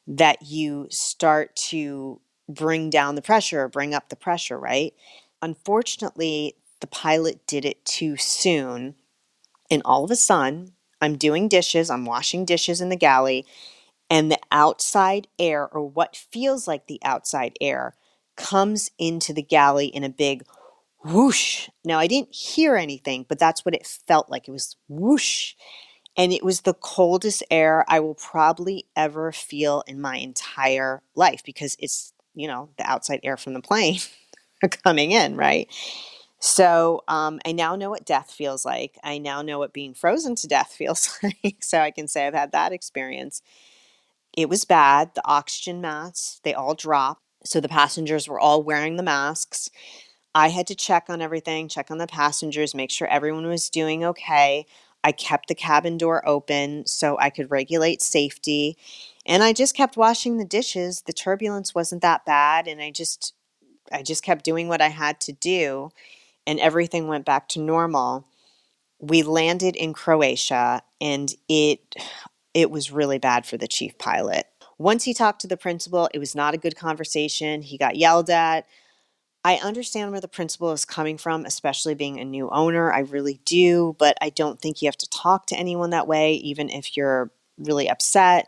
that 0.07 0.43
you 0.43 0.87
start 0.91 1.57
to 1.57 2.21
bring 2.47 2.89
down 2.89 3.15
the 3.15 3.21
pressure 3.21 3.63
or 3.63 3.67
bring 3.67 3.93
up 3.93 4.07
the 4.07 4.15
pressure, 4.15 4.57
right? 4.57 4.93
Unfortunately, 5.41 6.55
the 6.79 6.87
pilot 6.87 7.45
did 7.47 7.65
it 7.65 7.83
too 7.83 8.15
soon. 8.15 8.95
And 9.69 9.81
all 9.83 10.05
of 10.05 10.11
a 10.11 10.15
sudden, 10.15 10.71
I'm 11.01 11.17
doing 11.17 11.49
dishes, 11.49 11.89
I'm 11.89 12.05
washing 12.05 12.45
dishes 12.45 12.79
in 12.79 12.87
the 12.87 12.95
galley, 12.95 13.45
and 14.13 14.31
the 14.31 14.39
outside 14.51 15.27
air, 15.39 15.67
or 15.67 15.83
what 15.89 16.15
feels 16.15 16.67
like 16.67 16.85
the 16.85 17.01
outside 17.03 17.57
air, 17.59 17.95
comes 18.37 18.91
into 18.99 19.33
the 19.33 19.41
galley 19.41 19.87
in 19.87 20.03
a 20.03 20.09
big 20.09 20.43
whoosh. 21.03 21.67
Now, 21.83 21.97
I 21.97 22.05
didn't 22.05 22.35
hear 22.35 22.75
anything, 22.75 23.25
but 23.27 23.39
that's 23.39 23.65
what 23.65 23.73
it 23.73 23.87
felt 24.07 24.29
like. 24.29 24.47
It 24.47 24.51
was 24.51 24.77
whoosh. 24.87 25.55
And 26.15 26.31
it 26.31 26.43
was 26.43 26.61
the 26.61 26.75
coldest 26.75 27.43
air 27.49 27.85
I 27.87 27.99
will 28.01 28.13
probably 28.13 28.85
ever 28.95 29.31
feel 29.31 29.83
in 29.87 29.99
my 29.99 30.17
entire 30.17 31.01
life 31.15 31.41
because 31.43 31.75
it's, 31.79 32.13
you 32.35 32.47
know, 32.47 32.69
the 32.77 32.85
outside 32.87 33.21
air 33.23 33.35
from 33.35 33.55
the 33.55 33.61
plane 33.61 33.97
coming 34.83 35.09
in, 35.11 35.37
right? 35.37 35.67
So 36.39 37.03
um, 37.07 37.39
I 37.47 37.53
now 37.53 37.75
know 37.75 37.89
what 37.89 38.05
death 38.05 38.31
feels 38.31 38.63
like. 38.65 38.99
I 39.03 39.17
now 39.17 39.41
know 39.41 39.59
what 39.59 39.73
being 39.73 39.95
frozen 39.95 40.35
to 40.35 40.47
death 40.47 40.73
feels 40.77 41.17
like. 41.23 41.63
so 41.63 41.79
I 41.79 41.89
can 41.91 42.07
say 42.07 42.27
I've 42.27 42.35
had 42.35 42.51
that 42.51 42.73
experience. 42.73 43.41
It 44.35 44.49
was 44.49 44.65
bad. 44.65 45.11
The 45.15 45.25
oxygen 45.25 45.81
masks, 45.81 46.39
they 46.43 46.53
all 46.53 46.75
dropped. 46.75 47.21
So 47.45 47.59
the 47.59 47.69
passengers 47.69 48.27
were 48.27 48.39
all 48.39 48.63
wearing 48.63 48.95
the 48.95 49.03
masks. 49.03 49.69
I 50.33 50.49
had 50.49 50.65
to 50.67 50.75
check 50.75 51.05
on 51.09 51.21
everything, 51.21 51.67
check 51.67 51.91
on 51.91 51.99
the 51.99 52.07
passengers, 52.07 52.73
make 52.73 52.89
sure 52.89 53.07
everyone 53.07 53.45
was 53.45 53.69
doing 53.69 54.03
okay. 54.03 54.65
I 55.03 55.11
kept 55.11 55.47
the 55.47 55.55
cabin 55.55 55.97
door 55.97 56.27
open 56.27 56.87
so 56.87 57.17
I 57.19 57.29
could 57.29 57.51
regulate 57.51 58.01
safety. 58.01 58.77
And 59.25 59.43
I 59.43 59.53
just 59.53 59.75
kept 59.75 59.97
washing 59.97 60.37
the 60.37 60.45
dishes. 60.45 61.03
The 61.05 61.13
turbulence 61.13 61.75
wasn't 61.75 62.01
that 62.01 62.25
bad 62.25 62.67
and 62.67 62.81
I 62.81 62.91
just 62.91 63.33
I 63.91 64.01
just 64.01 64.23
kept 64.23 64.45
doing 64.45 64.69
what 64.69 64.81
I 64.81 64.87
had 64.87 65.19
to 65.21 65.33
do 65.33 65.91
and 66.47 66.59
everything 66.59 67.07
went 67.07 67.25
back 67.25 67.47
to 67.49 67.59
normal. 67.59 68.25
We 68.99 69.21
landed 69.21 69.75
in 69.75 69.93
Croatia 69.93 70.81
and 71.01 71.33
it 71.49 71.95
it 72.53 72.69
was 72.71 72.91
really 72.91 73.19
bad 73.19 73.45
for 73.45 73.57
the 73.57 73.67
chief 73.67 73.97
pilot. 73.97 74.45
Once 74.77 75.03
he 75.03 75.13
talked 75.13 75.41
to 75.41 75.47
the 75.47 75.57
principal, 75.57 76.09
it 76.13 76.19
was 76.19 76.35
not 76.35 76.53
a 76.53 76.57
good 76.57 76.75
conversation. 76.75 77.61
He 77.61 77.77
got 77.77 77.95
yelled 77.95 78.29
at. 78.29 78.67
I 79.45 79.55
understand 79.55 80.11
where 80.11 80.21
the 80.21 80.27
principal 80.27 80.71
is 80.71 80.85
coming 80.85 81.17
from, 81.17 81.45
especially 81.45 81.95
being 81.95 82.19
a 82.19 82.25
new 82.25 82.49
owner. 82.49 82.93
I 82.93 82.99
really 82.99 83.41
do, 83.45 83.95
but 83.99 84.17
I 84.21 84.29
don't 84.29 84.61
think 84.61 84.81
you 84.81 84.87
have 84.87 84.97
to 84.97 85.09
talk 85.09 85.47
to 85.47 85.57
anyone 85.57 85.89
that 85.89 86.07
way, 86.07 86.35
even 86.35 86.69
if 86.69 86.95
you're 86.95 87.31
really 87.57 87.89
upset. 87.89 88.47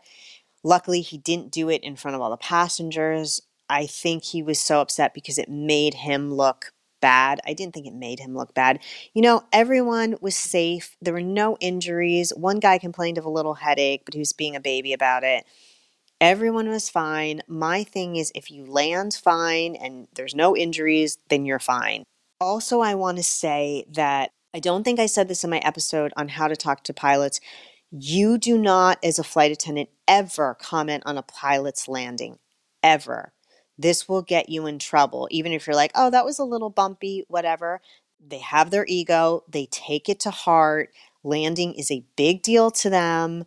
Luckily, 0.64 1.02
he 1.02 1.18
didn't 1.18 1.52
do 1.52 1.68
it 1.68 1.82
in 1.84 1.96
front 1.96 2.14
of 2.14 2.22
all 2.22 2.30
the 2.30 2.36
passengers. 2.38 3.40
I 3.68 3.86
think 3.86 4.24
he 4.24 4.42
was 4.42 4.60
so 4.60 4.80
upset 4.80 5.12
because 5.12 5.38
it 5.38 5.48
made 5.48 5.94
him 5.94 6.32
look 6.32 6.72
bad. 7.00 7.40
I 7.46 7.52
didn't 7.52 7.74
think 7.74 7.86
it 7.86 7.94
made 7.94 8.20
him 8.20 8.36
look 8.36 8.54
bad. 8.54 8.80
You 9.14 9.22
know, 9.22 9.42
everyone 9.52 10.16
was 10.20 10.36
safe. 10.36 10.96
There 11.00 11.14
were 11.14 11.20
no 11.20 11.56
injuries. 11.60 12.32
One 12.36 12.58
guy 12.60 12.78
complained 12.78 13.18
of 13.18 13.24
a 13.24 13.30
little 13.30 13.54
headache, 13.54 14.02
but 14.04 14.14
he 14.14 14.20
was 14.20 14.32
being 14.32 14.56
a 14.56 14.60
baby 14.60 14.92
about 14.92 15.24
it. 15.24 15.44
Everyone 16.20 16.68
was 16.68 16.88
fine. 16.88 17.42
My 17.46 17.84
thing 17.84 18.16
is 18.16 18.32
if 18.34 18.50
you 18.50 18.64
land 18.64 19.14
fine 19.14 19.76
and 19.76 20.08
there's 20.14 20.34
no 20.34 20.56
injuries, 20.56 21.18
then 21.28 21.44
you're 21.44 21.58
fine. 21.58 22.04
Also, 22.40 22.80
I 22.80 22.94
want 22.94 23.18
to 23.18 23.22
say 23.22 23.84
that 23.92 24.30
I 24.54 24.58
don't 24.58 24.84
think 24.84 24.98
I 24.98 25.06
said 25.06 25.28
this 25.28 25.44
in 25.44 25.50
my 25.50 25.58
episode 25.58 26.12
on 26.16 26.28
how 26.28 26.48
to 26.48 26.56
talk 26.56 26.82
to 26.84 26.94
pilots. 26.94 27.40
You 27.90 28.38
do 28.38 28.56
not, 28.56 28.98
as 29.04 29.18
a 29.18 29.24
flight 29.24 29.52
attendant, 29.52 29.90
ever 30.08 30.54
comment 30.54 31.02
on 31.06 31.18
a 31.18 31.22
pilot's 31.22 31.88
landing. 31.88 32.38
Ever. 32.82 33.32
This 33.78 34.08
will 34.08 34.22
get 34.22 34.48
you 34.50 34.66
in 34.66 34.78
trouble. 34.78 35.28
Even 35.30 35.52
if 35.52 35.66
you're 35.66 35.76
like, 35.76 35.92
oh, 35.94 36.10
that 36.10 36.24
was 36.24 36.38
a 36.38 36.44
little 36.44 36.70
bumpy, 36.70 37.24
whatever. 37.28 37.80
They 38.26 38.38
have 38.38 38.70
their 38.70 38.86
ego, 38.88 39.44
they 39.48 39.66
take 39.66 40.08
it 40.08 40.20
to 40.20 40.30
heart. 40.30 40.90
Landing 41.24 41.74
is 41.74 41.90
a 41.90 42.04
big 42.16 42.42
deal 42.42 42.70
to 42.72 42.90
them. 42.90 43.44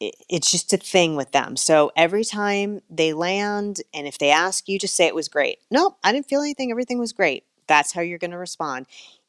It's 0.00 0.50
just 0.50 0.72
a 0.74 0.78
thing 0.78 1.16
with 1.16 1.32
them. 1.32 1.56
So 1.56 1.92
every 1.96 2.24
time 2.24 2.80
they 2.90 3.12
land, 3.14 3.82
and 3.94 4.06
if 4.06 4.18
they 4.18 4.30
ask 4.30 4.68
you, 4.68 4.78
just 4.78 4.96
say 4.96 5.06
it 5.06 5.14
was 5.14 5.28
great. 5.28 5.58
Nope, 5.70 5.98
I 6.04 6.12
didn't 6.12 6.28
feel 6.28 6.42
anything. 6.42 6.70
Everything 6.70 6.98
was 6.98 7.12
great. 7.12 7.44
That's 7.68 7.92
how 7.92 8.02
you're 8.02 8.18
going 8.18 8.32
to 8.32 8.38
respond. 8.38 8.86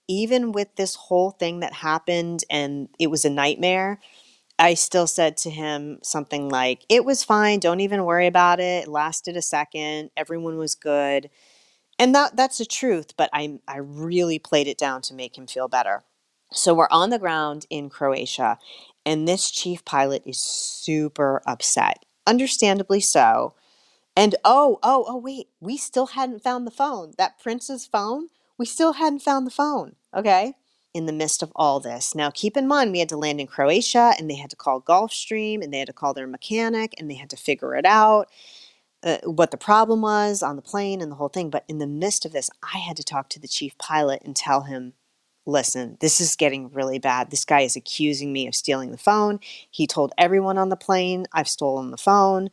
even 0.07 0.53
with 0.53 0.75
this 0.75 0.96
whole 0.96 1.31
thing 1.31 1.62
that 1.62 1.74
happened 1.74 2.43
and 2.50 2.89
it 3.00 3.07
was 3.07 3.25
a 3.25 3.29
nightmare, 3.31 4.00
I 4.59 4.73
still 4.75 5.07
said 5.07 5.37
to 5.37 5.49
him 5.49 5.99
something 6.03 6.49
like, 6.49 6.85
It 6.89 7.05
was 7.05 7.23
fine. 7.23 7.59
Don't 7.59 7.81
even 7.81 8.05
worry 8.05 8.27
about 8.27 8.59
it. 8.59 8.85
It 8.85 8.89
lasted 8.89 9.37
a 9.37 9.41
second. 9.41 10.11
Everyone 10.17 10.57
was 10.57 10.75
good. 10.75 11.29
And 11.99 12.13
that, 12.15 12.35
that's 12.35 12.57
the 12.59 12.65
truth, 12.65 13.15
but 13.17 13.29
I, 13.33 13.59
I 13.67 13.77
really 13.77 14.39
played 14.39 14.67
it 14.67 14.77
down 14.77 15.01
to 15.03 15.13
make 15.13 15.37
him 15.37 15.47
feel 15.47 15.67
better. 15.67 16.03
So 16.51 16.73
we're 16.73 16.87
on 16.91 17.09
the 17.09 17.19
ground 17.19 17.65
in 17.69 17.89
Croatia, 17.89 18.57
and 19.05 19.27
this 19.27 19.51
chief 19.51 19.83
pilot 19.83 20.23
is 20.25 20.39
super 20.39 21.41
upset. 21.45 22.05
Understandably 22.27 23.01
so. 23.01 23.55
And 24.15 24.35
oh, 24.45 24.79
oh, 24.83 25.05
oh, 25.07 25.17
wait, 25.17 25.49
we 25.59 25.77
still 25.77 26.07
hadn't 26.07 26.43
found 26.43 26.67
the 26.67 26.71
phone. 26.71 27.13
That 27.17 27.39
prince's 27.39 27.85
phone, 27.85 28.29
we 28.57 28.65
still 28.65 28.93
hadn't 28.93 29.21
found 29.21 29.47
the 29.47 29.51
phone. 29.51 29.95
Okay. 30.15 30.53
In 30.94 31.06
the 31.06 31.13
midst 31.13 31.44
of 31.44 31.51
all 31.56 31.79
this. 31.79 32.15
Now, 32.15 32.32
keep 32.32 32.58
in 32.58 32.67
mind, 32.67 32.91
we 32.91 33.00
had 33.00 33.10
to 33.10 33.17
land 33.17 33.39
in 33.39 33.48
Croatia 33.48 34.13
and 34.17 34.29
they 34.29 34.36
had 34.36 34.50
to 34.50 34.56
call 34.56 34.82
Gulfstream 34.82 35.63
and 35.63 35.72
they 35.72 35.79
had 35.79 35.88
to 35.88 35.94
call 35.94 36.13
their 36.13 36.27
mechanic 36.27 36.96
and 36.98 37.10
they 37.10 37.15
had 37.15 37.29
to 37.29 37.38
figure 37.38 37.75
it 37.75 37.86
out, 37.86 38.29
uh, 39.03 39.17
what 39.25 39.51
the 39.51 39.58
problem 39.58 40.01
was 40.01 40.41
on 40.41 40.56
the 40.56 40.62
plane 40.62 41.01
and 41.01 41.12
the 41.12 41.15
whole 41.15 41.29
thing. 41.29 41.50
But 41.51 41.65
in 41.67 41.77
the 41.77 41.88
midst 41.88 42.25
of 42.25 42.32
this, 42.32 42.50
I 42.63 42.79
had 42.79 42.98
to 42.98 43.03
talk 43.03 43.29
to 43.29 43.39
the 43.39 43.48
chief 43.48 43.77
pilot 43.77 44.24
and 44.25 44.36
tell 44.36 44.62
him 44.62 44.94
listen, 45.48 45.98
this 46.01 46.20
is 46.20 46.36
getting 46.36 46.70
really 46.72 47.00
bad. 47.00 47.32
This 47.32 47.46
guy 47.46 47.62
is 47.62 47.75
accusing 47.75 48.34
me 48.34 48.48
of 48.48 48.53
stealing 48.53 48.91
the 48.91 48.98
phone. 48.98 49.39
He 49.72 49.88
told 49.88 50.12
everyone 50.17 50.58
on 50.58 50.70
the 50.70 50.75
plane 50.75 51.25
I've 51.34 51.48
stolen 51.48 51.89
the 51.89 51.98
phone. 51.98 52.50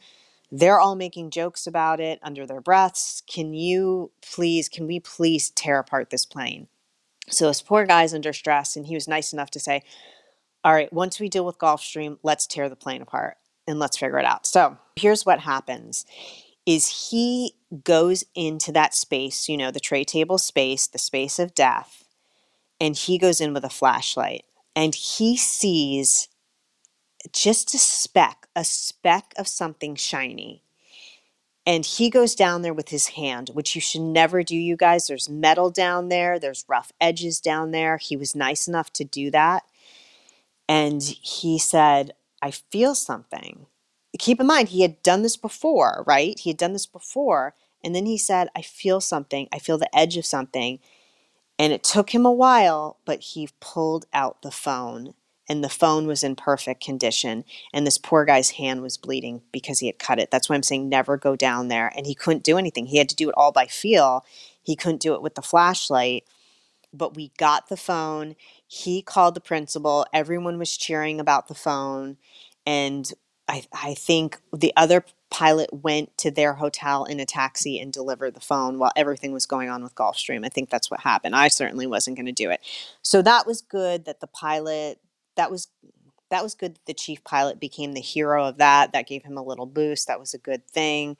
They're 0.50 0.78
all 0.78 0.94
making 0.94 1.30
jokes 1.30 1.66
about 1.66 2.00
it 2.00 2.20
under 2.22 2.46
their 2.46 2.60
breaths. 2.60 3.22
Can 3.26 3.52
you 3.52 4.12
please, 4.22 4.68
can 4.68 4.86
we 4.86 5.00
please 5.00 5.50
tear 5.50 5.80
apart 5.80 6.10
this 6.10 6.24
plane? 6.24 6.68
So 7.28 7.48
this 7.48 7.62
poor 7.62 7.86
guy's 7.86 8.14
under 8.14 8.32
stress, 8.32 8.76
and 8.76 8.86
he 8.86 8.94
was 8.94 9.08
nice 9.08 9.32
enough 9.32 9.50
to 9.52 9.60
say, 9.60 9.82
All 10.64 10.74
right, 10.74 10.92
once 10.92 11.20
we 11.20 11.28
deal 11.28 11.46
with 11.46 11.58
Gulfstream, 11.58 12.18
let's 12.22 12.46
tear 12.46 12.68
the 12.68 12.76
plane 12.76 13.02
apart 13.02 13.36
and 13.66 13.78
let's 13.78 13.98
figure 13.98 14.18
it 14.18 14.26
out. 14.26 14.46
So 14.46 14.78
here's 14.96 15.26
what 15.26 15.40
happens 15.40 16.06
is 16.66 17.10
he 17.10 17.54
goes 17.84 18.24
into 18.34 18.72
that 18.72 18.94
space, 18.94 19.48
you 19.48 19.56
know, 19.56 19.70
the 19.70 19.80
tray 19.80 20.04
table 20.04 20.38
space, 20.38 20.86
the 20.86 20.98
space 20.98 21.38
of 21.38 21.54
death, 21.54 22.04
and 22.80 22.96
he 22.96 23.18
goes 23.18 23.40
in 23.40 23.54
with 23.54 23.64
a 23.64 23.70
flashlight 23.70 24.44
and 24.76 24.94
he 24.94 25.36
sees 25.36 26.28
just 27.32 27.74
a 27.74 27.78
speck, 27.78 28.48
a 28.56 28.64
speck 28.64 29.34
of 29.38 29.48
something 29.48 29.96
shiny. 29.96 30.63
And 31.66 31.86
he 31.86 32.10
goes 32.10 32.34
down 32.34 32.62
there 32.62 32.74
with 32.74 32.90
his 32.90 33.08
hand, 33.08 33.50
which 33.54 33.74
you 33.74 33.80
should 33.80 34.02
never 34.02 34.42
do, 34.42 34.56
you 34.56 34.76
guys. 34.76 35.06
There's 35.06 35.28
metal 35.30 35.70
down 35.70 36.08
there, 36.08 36.38
there's 36.38 36.64
rough 36.68 36.92
edges 37.00 37.40
down 37.40 37.70
there. 37.70 37.96
He 37.96 38.16
was 38.16 38.34
nice 38.34 38.68
enough 38.68 38.92
to 38.94 39.04
do 39.04 39.30
that. 39.30 39.62
And 40.68 41.02
he 41.02 41.58
said, 41.58 42.12
I 42.42 42.50
feel 42.50 42.94
something. 42.94 43.66
Keep 44.18 44.40
in 44.40 44.46
mind, 44.46 44.68
he 44.68 44.82
had 44.82 45.02
done 45.02 45.22
this 45.22 45.36
before, 45.36 46.04
right? 46.06 46.38
He 46.38 46.50
had 46.50 46.58
done 46.58 46.72
this 46.72 46.86
before. 46.86 47.54
And 47.82 47.94
then 47.94 48.06
he 48.06 48.18
said, 48.18 48.48
I 48.54 48.62
feel 48.62 49.00
something. 49.00 49.48
I 49.52 49.58
feel 49.58 49.78
the 49.78 49.94
edge 49.96 50.16
of 50.16 50.26
something. 50.26 50.78
And 51.58 51.72
it 51.72 51.82
took 51.82 52.10
him 52.14 52.26
a 52.26 52.32
while, 52.32 52.98
but 53.04 53.20
he 53.20 53.48
pulled 53.60 54.06
out 54.12 54.42
the 54.42 54.50
phone 54.50 55.14
and 55.48 55.62
the 55.62 55.68
phone 55.68 56.06
was 56.06 56.22
in 56.22 56.36
perfect 56.36 56.82
condition 56.82 57.44
and 57.72 57.86
this 57.86 57.98
poor 57.98 58.24
guy's 58.24 58.52
hand 58.52 58.82
was 58.82 58.96
bleeding 58.96 59.42
because 59.52 59.78
he 59.78 59.86
had 59.86 59.98
cut 59.98 60.18
it. 60.18 60.30
That's 60.30 60.48
why 60.48 60.56
i'm 60.56 60.62
saying 60.62 60.88
never 60.88 61.16
go 61.16 61.36
down 61.36 61.68
there. 61.68 61.92
And 61.96 62.06
he 62.06 62.14
couldn't 62.14 62.44
do 62.44 62.58
anything. 62.58 62.86
He 62.86 62.98
had 62.98 63.08
to 63.10 63.16
do 63.16 63.28
it 63.28 63.34
all 63.36 63.52
by 63.52 63.66
feel. 63.66 64.24
He 64.62 64.76
couldn't 64.76 65.02
do 65.02 65.14
it 65.14 65.22
with 65.22 65.34
the 65.34 65.42
flashlight. 65.42 66.24
But 66.92 67.16
we 67.16 67.32
got 67.38 67.68
the 67.68 67.76
phone. 67.76 68.36
He 68.66 69.02
called 69.02 69.34
the 69.34 69.40
principal. 69.40 70.06
Everyone 70.12 70.58
was 70.58 70.76
cheering 70.76 71.20
about 71.20 71.48
the 71.48 71.54
phone. 71.54 72.16
And 72.66 73.10
i, 73.48 73.64
I 73.72 73.94
think 73.94 74.38
the 74.52 74.72
other 74.76 75.04
pilot 75.30 75.68
went 75.72 76.16
to 76.16 76.30
their 76.30 76.54
hotel 76.54 77.04
in 77.04 77.18
a 77.18 77.26
taxi 77.26 77.80
and 77.80 77.92
delivered 77.92 78.34
the 78.34 78.40
phone 78.40 78.78
while 78.78 78.92
everything 78.94 79.32
was 79.32 79.46
going 79.46 79.68
on 79.68 79.82
with 79.82 79.94
gulfstream. 79.96 80.46
I 80.46 80.48
think 80.48 80.70
that's 80.70 80.90
what 80.90 81.00
happened. 81.00 81.34
I 81.34 81.48
certainly 81.48 81.88
wasn't 81.88 82.16
going 82.16 82.26
to 82.26 82.32
do 82.32 82.50
it. 82.50 82.60
So 83.02 83.20
that 83.22 83.46
was 83.46 83.60
good 83.60 84.04
that 84.04 84.20
the 84.20 84.28
pilot 84.28 85.00
that 85.36 85.50
was 85.50 85.68
that 86.30 86.42
was 86.42 86.54
good 86.54 86.74
that 86.74 86.86
the 86.86 86.94
chief 86.94 87.22
pilot 87.22 87.60
became 87.60 87.92
the 87.92 88.00
hero 88.00 88.46
of 88.48 88.56
that. 88.58 88.92
That 88.92 89.06
gave 89.06 89.22
him 89.22 89.36
a 89.36 89.42
little 89.42 89.66
boost. 89.66 90.08
That 90.08 90.18
was 90.18 90.34
a 90.34 90.38
good 90.38 90.66
thing. 90.66 91.16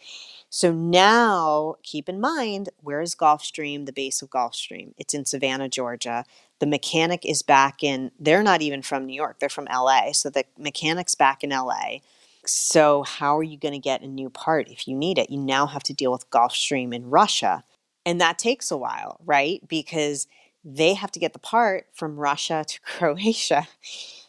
So 0.48 0.72
now 0.72 1.76
keep 1.82 2.08
in 2.08 2.20
mind 2.20 2.70
where 2.80 3.00
is 3.00 3.14
Gulfstream, 3.14 3.86
the 3.86 3.92
base 3.92 4.22
of 4.22 4.30
Gulfstream? 4.30 4.92
It's 4.98 5.14
in 5.14 5.24
Savannah, 5.24 5.68
Georgia. 5.68 6.24
The 6.58 6.66
mechanic 6.66 7.24
is 7.24 7.42
back 7.42 7.82
in, 7.82 8.10
they're 8.18 8.42
not 8.42 8.62
even 8.62 8.82
from 8.82 9.06
New 9.06 9.14
York, 9.14 9.38
they're 9.38 9.48
from 9.48 9.68
LA. 9.72 10.12
So 10.12 10.30
the 10.30 10.44
mechanic's 10.58 11.14
back 11.14 11.44
in 11.44 11.50
LA. 11.50 11.98
So 12.46 13.02
how 13.02 13.38
are 13.38 13.42
you 13.42 13.58
going 13.58 13.74
to 13.74 13.78
get 13.78 14.02
a 14.02 14.06
new 14.06 14.30
part 14.30 14.68
if 14.68 14.86
you 14.88 14.96
need 14.96 15.18
it? 15.18 15.30
You 15.30 15.40
now 15.40 15.66
have 15.66 15.82
to 15.84 15.94
deal 15.94 16.12
with 16.12 16.30
Gulfstream 16.30 16.94
in 16.94 17.10
Russia. 17.10 17.64
And 18.06 18.20
that 18.20 18.38
takes 18.38 18.70
a 18.70 18.76
while, 18.76 19.20
right? 19.24 19.66
Because 19.66 20.26
they 20.64 20.94
have 20.94 21.12
to 21.12 21.20
get 21.20 21.32
the 21.34 21.38
part 21.38 21.86
from 21.92 22.16
Russia 22.16 22.64
to 22.66 22.80
Croatia. 22.84 23.68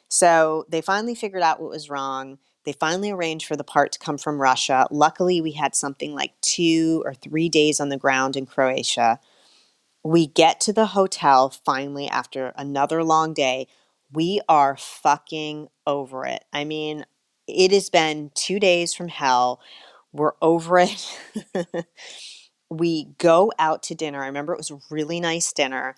So 0.09 0.65
they 0.69 0.81
finally 0.81 1.15
figured 1.15 1.41
out 1.41 1.61
what 1.61 1.69
was 1.71 1.89
wrong. 1.89 2.37
They 2.65 2.73
finally 2.73 3.11
arranged 3.11 3.45
for 3.45 3.55
the 3.55 3.63
part 3.63 3.91
to 3.93 3.99
come 3.99 4.17
from 4.17 4.41
Russia. 4.41 4.87
Luckily, 4.91 5.39
we 5.39 5.51
had 5.51 5.75
something 5.75 6.13
like 6.13 6.33
two 6.41 7.03
or 7.05 7.13
three 7.13 7.47
days 7.47 7.79
on 7.79 7.89
the 7.89 7.97
ground 7.97 8.35
in 8.35 8.45
Croatia. 8.45 9.19
We 10.03 10.27
get 10.27 10.59
to 10.61 10.73
the 10.73 10.87
hotel 10.87 11.49
finally 11.49 12.07
after 12.07 12.53
another 12.55 13.03
long 13.03 13.33
day. 13.33 13.67
We 14.11 14.41
are 14.49 14.77
fucking 14.77 15.69
over 15.85 16.25
it. 16.25 16.43
I 16.53 16.63
mean, 16.63 17.05
it 17.47 17.71
has 17.71 17.89
been 17.89 18.31
two 18.33 18.59
days 18.59 18.93
from 18.93 19.09
hell. 19.09 19.59
We're 20.11 20.33
over 20.41 20.79
it. 20.79 21.19
we 22.69 23.09
go 23.17 23.51
out 23.59 23.83
to 23.83 23.95
dinner. 23.95 24.23
I 24.23 24.27
remember 24.27 24.53
it 24.53 24.57
was 24.57 24.71
a 24.71 24.79
really 24.89 25.19
nice 25.19 25.53
dinner 25.53 25.95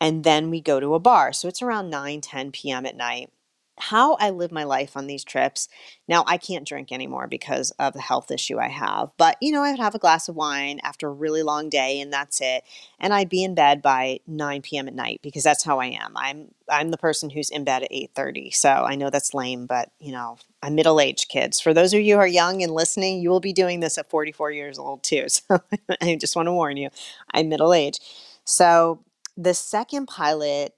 and 0.00 0.24
then 0.24 0.50
we 0.50 0.60
go 0.60 0.80
to 0.80 0.94
a 0.94 1.00
bar. 1.00 1.32
So 1.32 1.48
it's 1.48 1.62
around 1.62 1.90
9, 1.90 2.20
10 2.20 2.52
p.m. 2.52 2.86
at 2.86 2.96
night. 2.96 3.30
How 3.78 4.14
I 4.16 4.28
live 4.28 4.52
my 4.52 4.64
life 4.64 4.94
on 4.94 5.06
these 5.06 5.24
trips. 5.24 5.66
Now, 6.06 6.22
I 6.26 6.36
can't 6.36 6.66
drink 6.66 6.92
anymore 6.92 7.26
because 7.26 7.70
of 7.78 7.94
the 7.94 8.00
health 8.00 8.30
issue 8.30 8.58
I 8.58 8.68
have, 8.68 9.10
but 9.16 9.38
you 9.40 9.52
know, 9.52 9.62
I 9.62 9.70
would 9.70 9.80
have 9.80 9.94
a 9.94 9.98
glass 9.98 10.28
of 10.28 10.36
wine 10.36 10.80
after 10.82 11.08
a 11.08 11.12
really 11.12 11.42
long 11.42 11.70
day 11.70 11.98
and 11.98 12.12
that's 12.12 12.42
it. 12.42 12.62
And 12.98 13.14
I'd 13.14 13.30
be 13.30 13.42
in 13.42 13.54
bed 13.54 13.80
by 13.80 14.20
9 14.26 14.60
p.m. 14.60 14.86
at 14.86 14.94
night 14.94 15.20
because 15.22 15.42
that's 15.42 15.64
how 15.64 15.80
I 15.80 15.86
am. 15.86 16.12
I'm 16.14 16.48
I'm 16.68 16.90
the 16.90 16.98
person 16.98 17.30
who's 17.30 17.48
in 17.48 17.64
bed 17.64 17.82
at 17.82 17.90
8:30. 17.90 18.54
So 18.54 18.68
I 18.68 18.96
know 18.96 19.08
that's 19.08 19.32
lame, 19.34 19.64
but 19.64 19.90
you 19.98 20.12
know, 20.12 20.36
I'm 20.62 20.74
middle-aged 20.74 21.28
kids. 21.30 21.58
For 21.58 21.72
those 21.72 21.94
of 21.94 22.00
you 22.00 22.14
who 22.14 22.20
are 22.20 22.26
young 22.26 22.62
and 22.62 22.72
listening, 22.72 23.20
you 23.22 23.30
will 23.30 23.40
be 23.40 23.54
doing 23.54 23.80
this 23.80 23.96
at 23.96 24.10
44 24.10 24.52
years 24.52 24.78
old 24.78 25.02
too. 25.02 25.26
So 25.48 25.62
I 26.02 26.16
just 26.16 26.36
want 26.36 26.46
to 26.48 26.52
warn 26.52 26.76
you, 26.76 26.90
I'm 27.32 27.48
middle-aged. 27.48 28.00
So 28.44 29.00
the 29.36 29.54
second 29.54 30.06
pilot, 30.06 30.74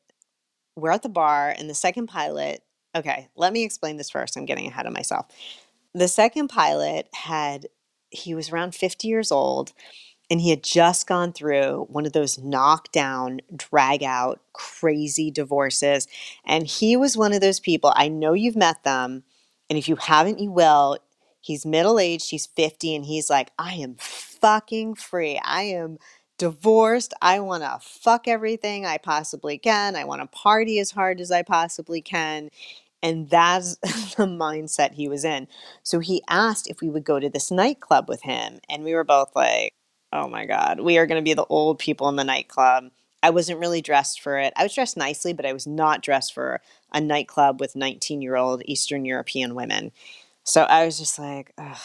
we're 0.77 0.91
at 0.91 1.03
the 1.03 1.09
bar, 1.09 1.55
and 1.57 1.69
the 1.69 1.75
second 1.75 2.07
pilot, 2.07 2.63
okay, 2.95 3.29
let 3.37 3.53
me 3.53 3.65
explain 3.65 3.97
this 3.97 4.11
first. 4.11 4.37
I'm 4.37 4.47
getting 4.47 4.67
ahead 4.67 4.87
of 4.87 4.93
myself. 4.93 5.27
The 5.95 6.09
second 6.09 6.49
pilot 6.49 7.09
had, 7.15 7.67
he 8.11 8.35
was 8.35 8.51
around 8.51 8.75
50 8.75 9.09
years 9.09 9.31
old, 9.33 9.73
and 10.31 10.41
he 10.41 10.51
had 10.51 10.63
just 10.63 11.07
gone 11.07 11.33
through 11.33 11.87
one 11.91 12.07
of 12.07 12.13
those 12.15 12.39
knockdown, 12.39 13.41
drag 13.55 14.03
out, 14.03 14.41
crazy 14.55 15.31
divorces. 15.31 16.07
And 16.47 16.67
he 16.67 16.97
was 16.97 17.17
one 17.17 17.35
of 17.35 17.43
those 17.43 17.61
people, 17.61 17.93
I 17.95 18.09
know 18.09 18.33
you've 18.33 18.57
met 18.57 18.83
them, 18.85 19.25
and 19.69 19.79
if 19.79 19.89
you 19.89 19.97
haven't, 19.97 20.39
you 20.39 20.51
will. 20.51 20.99
He's 21.41 21.67
middle 21.67 21.99
aged, 21.99 22.31
he's 22.31 22.47
50, 22.47 22.95
and 22.95 23.05
he's 23.05 23.29
like, 23.29 23.51
I 23.59 23.75
am 23.75 23.97
fucking 23.99 24.95
free. 24.95 25.41
I 25.45 25.63
am 25.63 25.99
divorced. 26.43 27.15
I 27.23 27.39
want 27.39 27.63
to 27.63 27.79
fuck 27.81 28.27
everything 28.27 28.85
I 28.85 28.99
possibly 28.99 29.59
can. 29.59 29.95
I 29.95 30.03
want 30.03 30.23
to 30.23 30.27
party 30.27 30.81
as 30.81 30.91
hard 30.91 31.21
as 31.21 31.31
I 31.31 31.43
possibly 31.43 32.01
can. 32.01 32.51
And 33.01 33.31
that's 33.31 33.77
the 34.17 34.27
mindset 34.27 34.95
he 34.95 35.07
was 35.07 35.25
in. 35.25 35.47
So 35.85 36.01
he 36.01 36.21
asked 36.29 36.69
if 36.69 36.81
we 36.81 36.89
would 36.89 37.05
go 37.05 37.21
to 37.21 37.29
this 37.29 37.53
nightclub 37.53 38.09
with 38.09 38.23
him. 38.23 38.59
And 38.69 38.83
we 38.83 38.93
were 38.93 39.05
both 39.05 39.31
like, 39.37 39.73
oh 40.13 40.27
my 40.27 40.45
God, 40.45 40.81
we 40.81 40.99
are 40.99 41.07
going 41.07 41.23
to 41.23 41.25
be 41.25 41.33
the 41.33 41.45
old 41.45 41.79
people 41.79 42.09
in 42.09 42.17
the 42.17 42.25
nightclub. 42.25 42.91
I 43.23 43.31
wasn't 43.31 43.61
really 43.61 43.81
dressed 43.81 44.21
for 44.21 44.37
it. 44.37 44.53
I 44.57 44.65
was 44.65 44.75
dressed 44.75 44.97
nicely, 44.97 45.33
but 45.33 45.47
I 45.47 45.53
was 45.53 45.69
not 45.69 46.03
dressed 46.03 46.35
for 46.35 46.61
a 46.93 47.01
nightclub 47.01 47.61
with 47.61 47.77
19 47.77 48.21
year 48.21 48.35
old 48.35 48.63
Eastern 48.65 49.05
European 49.05 49.55
women. 49.55 49.93
So 50.43 50.63
I 50.63 50.87
was 50.87 50.99
just 50.99 51.21
like, 51.21 51.53
ugh 51.57 51.79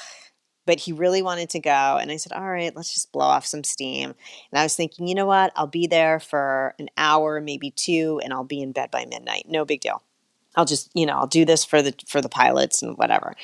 but 0.67 0.79
he 0.81 0.91
really 0.91 1.23
wanted 1.23 1.49
to 1.51 1.59
go. 1.59 1.97
And 1.99 2.11
I 2.11 2.17
said, 2.17 2.33
All 2.33 2.47
right, 2.47 2.75
let's 2.75 2.93
just 2.93 3.11
blow 3.11 3.25
off 3.25 3.47
some 3.47 3.63
steam. 3.63 4.13
And 4.51 4.59
I 4.59 4.63
was 4.63 4.75
thinking, 4.75 5.07
you 5.07 5.15
know 5.15 5.25
what? 5.25 5.51
I'll 5.55 5.65
be 5.65 5.87
there 5.87 6.19
for 6.19 6.75
an 6.77 6.89
hour, 6.97 7.41
maybe 7.41 7.71
two, 7.71 8.21
and 8.23 8.31
I'll 8.31 8.43
be 8.43 8.61
in 8.61 8.73
bed 8.73 8.91
by 8.91 9.05
midnight. 9.05 9.45
No 9.47 9.65
big 9.65 9.81
deal. 9.81 10.03
I'll 10.55 10.65
just, 10.65 10.91
you 10.93 11.05
know, 11.05 11.13
I'll 11.13 11.27
do 11.27 11.45
this 11.45 11.63
for 11.63 11.81
the 11.81 11.95
for 12.07 12.21
the 12.21 12.29
pilots 12.29 12.83
and 12.83 12.97
whatever. 12.97 13.35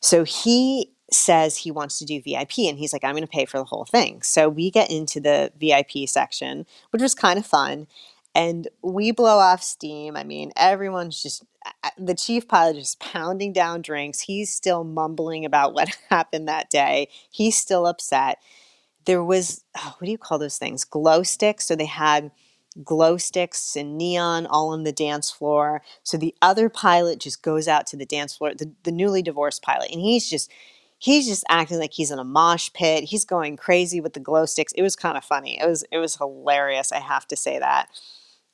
So 0.00 0.24
he 0.24 0.90
says 1.10 1.58
he 1.58 1.70
wants 1.70 1.98
to 1.98 2.04
do 2.04 2.20
VIP 2.20 2.58
and 2.58 2.78
he's 2.78 2.92
like, 2.92 3.04
I'm 3.04 3.12
going 3.12 3.22
to 3.22 3.28
pay 3.28 3.44
for 3.44 3.58
the 3.58 3.64
whole 3.64 3.84
thing. 3.84 4.22
So 4.22 4.48
we 4.48 4.70
get 4.70 4.90
into 4.90 5.20
the 5.20 5.52
VIP 5.60 6.08
section, 6.08 6.66
which 6.90 7.02
was 7.02 7.14
kind 7.14 7.38
of 7.38 7.46
fun. 7.46 7.86
And 8.34 8.68
we 8.82 9.10
blow 9.12 9.38
off 9.38 9.62
steam. 9.62 10.16
I 10.16 10.24
mean, 10.24 10.52
everyone's 10.56 11.22
just 11.22 11.44
the 11.98 12.14
chief 12.14 12.48
pilot 12.48 12.76
is 12.76 12.96
pounding 12.96 13.52
down 13.52 13.82
drinks. 13.82 14.20
He's 14.20 14.50
still 14.50 14.84
mumbling 14.84 15.44
about 15.44 15.74
what 15.74 15.96
happened 16.10 16.48
that 16.48 16.70
day. 16.70 17.08
He's 17.30 17.56
still 17.56 17.86
upset. 17.86 18.38
There 19.04 19.24
was 19.24 19.64
oh, 19.76 19.94
what 19.98 20.06
do 20.06 20.10
you 20.10 20.18
call 20.18 20.38
those 20.38 20.58
things? 20.58 20.84
Glow 20.84 21.22
sticks. 21.22 21.66
So 21.66 21.76
they 21.76 21.86
had 21.86 22.30
glow 22.84 23.16
sticks 23.18 23.76
and 23.76 23.98
neon 23.98 24.46
all 24.46 24.70
on 24.70 24.84
the 24.84 24.92
dance 24.92 25.30
floor. 25.30 25.82
So 26.02 26.16
the 26.16 26.34
other 26.40 26.68
pilot 26.68 27.20
just 27.20 27.42
goes 27.42 27.68
out 27.68 27.86
to 27.88 27.96
the 27.96 28.06
dance 28.06 28.36
floor, 28.36 28.54
the, 28.54 28.72
the 28.84 28.92
newly 28.92 29.22
divorced 29.22 29.62
pilot, 29.62 29.90
and 29.90 30.00
he's 30.00 30.28
just 30.30 30.50
he's 30.98 31.26
just 31.26 31.44
acting 31.48 31.78
like 31.78 31.92
he's 31.92 32.10
in 32.10 32.18
a 32.18 32.24
mosh 32.24 32.70
pit. 32.72 33.04
He's 33.04 33.24
going 33.24 33.56
crazy 33.56 34.00
with 34.00 34.14
the 34.14 34.20
glow 34.20 34.46
sticks. 34.46 34.72
It 34.72 34.82
was 34.82 34.96
kind 34.96 35.18
of 35.18 35.24
funny. 35.24 35.60
It 35.60 35.66
was 35.66 35.84
it 35.90 35.98
was 35.98 36.16
hilarious, 36.16 36.92
I 36.92 37.00
have 37.00 37.26
to 37.28 37.36
say 37.36 37.58
that. 37.58 37.88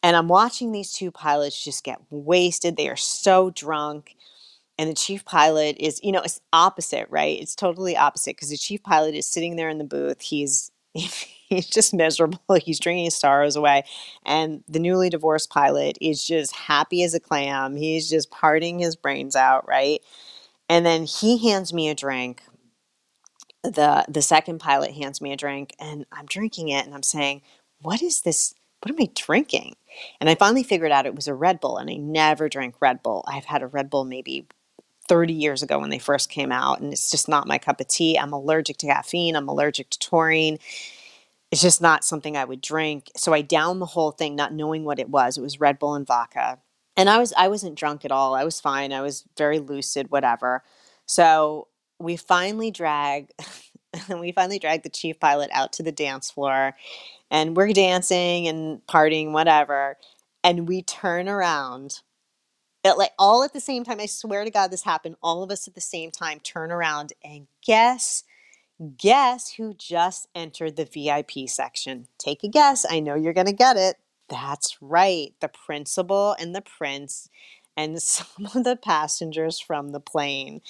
And 0.03 0.17
I'm 0.17 0.29
watching 0.29 0.73
these 0.73 0.93
two 0.93 1.11
pilots 1.11 1.63
just 1.63 1.85
get 1.85 2.01
wasted. 2.11 2.77
They 2.77 2.89
are 2.89 2.97
so 2.97 3.51
drunk. 3.51 4.17
And 4.79 4.91
the 4.91 4.95
chief 4.95 5.25
pilot 5.25 5.77
is, 5.81 6.01
you 6.03 6.13
know, 6.13 6.23
it's 6.23 6.41
opposite, 6.53 7.09
right? 7.11 7.41
It's 7.41 7.57
totally 7.57 7.97
opposite 7.97 8.37
because 8.37 8.51
the 8.51 8.57
chief 8.57 8.83
pilot 8.83 9.15
is 9.15 9.27
sitting 9.27 9.57
there 9.57 9.69
in 9.69 9.79
the 9.79 9.85
booth. 9.85 10.21
He's 10.21 10.71
he's 10.95 11.67
just 11.69 11.95
miserable. 11.95 12.41
He's 12.63 12.81
drinking 12.81 13.07
his 13.07 13.17
sorrows 13.17 13.57
away. 13.57 13.85
And 14.25 14.65
the 14.69 14.79
newly 14.79 15.11
divorced 15.11 15.51
pilot 15.51 15.99
is 16.01 16.25
just 16.25 16.55
happy 16.55 17.03
as 17.03 17.15
a 17.15 17.21
clam. 17.21 17.77
He's 17.77 18.09
just 18.09 18.31
parting 18.31 18.79
his 18.79 18.97
brains 18.97 19.37
out, 19.37 19.67
right? 19.69 20.01
And 20.69 20.87
then 20.87 21.05
he 21.05 21.49
hands 21.49 21.73
me 21.73 21.89
a 21.89 21.95
drink. 21.95 22.43
The 23.65 24.05
the 24.09 24.23
second 24.23 24.61
pilot 24.61 24.93
hands 24.93 25.21
me 25.21 25.33
a 25.33 25.37
drink 25.37 25.75
and 25.81 26.07
I'm 26.13 26.27
drinking 26.27 26.69
it 26.69 26.87
and 26.87 26.95
I'm 26.95 27.03
saying, 27.03 27.43
"What 27.83 28.03
is 28.03 28.23
this? 28.23 28.55
What 28.83 28.91
am 28.93 29.01
I 29.01 29.11
drinking?" 29.15 29.77
And 30.21 30.31
I 30.31 30.35
finally 30.35 30.63
figured 30.63 30.93
out 30.93 31.07
it 31.07 31.15
was 31.15 31.29
a 31.29 31.35
Red 31.35 31.61
Bull 31.61 31.79
and 31.79 31.91
I 31.91 31.95
never 31.95 32.49
drank 32.49 32.77
Red 32.81 33.03
Bull. 33.03 33.25
I've 33.27 33.47
had 33.47 33.63
a 33.63 33.67
Red 33.67 33.91
Bull 33.91 34.05
maybe 34.05 34.47
30 35.09 35.33
years 35.33 35.63
ago 35.63 35.79
when 35.79 35.91
they 35.91 35.99
first 35.99 36.31
came 36.31 36.53
out 36.53 36.81
and 36.81 36.93
it's 36.93 37.11
just 37.11 37.29
not 37.29 37.49
my 37.49 37.59
cup 37.59 37.81
of 37.81 37.89
tea. 37.89 38.17
I'm 38.19 38.33
allergic 38.33 38.77
to 38.79 38.87
caffeine, 38.87 39.37
I'm 39.37 39.49
allergic 39.49 39.91
to 39.91 39.99
taurine 39.99 40.59
it's 41.51 41.63
just 41.63 41.81
not 41.81 42.05
something 42.05 42.37
I 42.37 42.45
would 42.45 42.61
drink. 42.61 43.11
So 43.17 43.33
I 43.33 43.41
downed 43.41 43.81
the 43.81 43.87
whole 43.87 44.11
thing, 44.11 44.37
not 44.37 44.53
knowing 44.53 44.85
what 44.85 44.99
it 44.99 45.09
was. 45.09 45.39
It 45.39 45.43
was 45.43 45.61
Red 45.61 45.79
Bull 45.79 45.95
and 45.95 46.07
vodka. 46.07 46.59
And 46.97 47.09
I 47.09 47.19
was 47.19 47.33
I 47.37 47.49
wasn't 47.49 47.77
drunk 47.79 48.05
at 48.05 48.13
all. 48.13 48.35
I 48.35 48.45
was 48.45 48.61
fine. 48.61 48.93
I 48.93 49.01
was 49.01 49.25
very 49.37 49.59
lucid, 49.59 50.11
whatever. 50.11 50.63
So 51.07 51.69
we 51.99 52.17
finally 52.17 52.71
drag 52.71 53.31
we 54.11 54.33
finally 54.33 54.59
dragged 54.59 54.85
the 54.85 54.91
chief 54.91 55.19
pilot 55.21 55.51
out 55.53 55.73
to 55.75 55.83
the 55.83 55.93
dance 55.93 56.31
floor 56.31 56.75
and 57.31 57.57
we're 57.57 57.73
dancing 57.73 58.49
and 58.49 58.81
partying, 58.89 59.33
whatever. 59.33 59.99
And 60.45 60.69
we 60.69 60.83
turn 60.83 61.29
around 61.29 62.01
like 62.99 63.13
all 63.19 63.45
at 63.45 63.53
the 63.53 63.61
same 63.61 63.85
time. 63.85 64.01
I 64.01 64.07
swear 64.07 64.45
to 64.45 64.51
God, 64.51 64.71
this 64.71 64.85
happened. 64.85 65.17
All 65.23 65.43
of 65.43 65.51
us 65.51 65.69
at 65.69 65.75
the 65.75 65.81
same 65.83 66.11
time 66.11 66.41
turn 66.41 66.73
around 66.73 67.13
and 67.25 67.49
guess 67.67 68.19
Guess 68.99 69.55
who 69.55 69.75
just 69.75 70.29
entered 70.35 70.77
the 70.77 70.85
VIP 70.87 71.49
section? 71.49 72.09
Take 72.19 72.45
a 72.45 72.49
guess. 72.49 72.87
I 72.89 73.01
know 73.01 73.17
you're 73.17 73.35
going 73.35 73.47
to 73.49 73.53
get 73.53 73.77
it. 73.77 73.97
That's 74.29 74.79
right. 74.83 75.35
The 75.41 75.49
principal 75.49 76.37
and 76.39 76.55
the 76.55 76.63
prince 76.63 77.31
and 77.77 78.03
some 78.03 78.47
of 78.55 78.65
the 78.65 78.77
passengers 78.77 79.61
from 79.61 79.91
the 79.91 80.01
plane. 80.01 80.63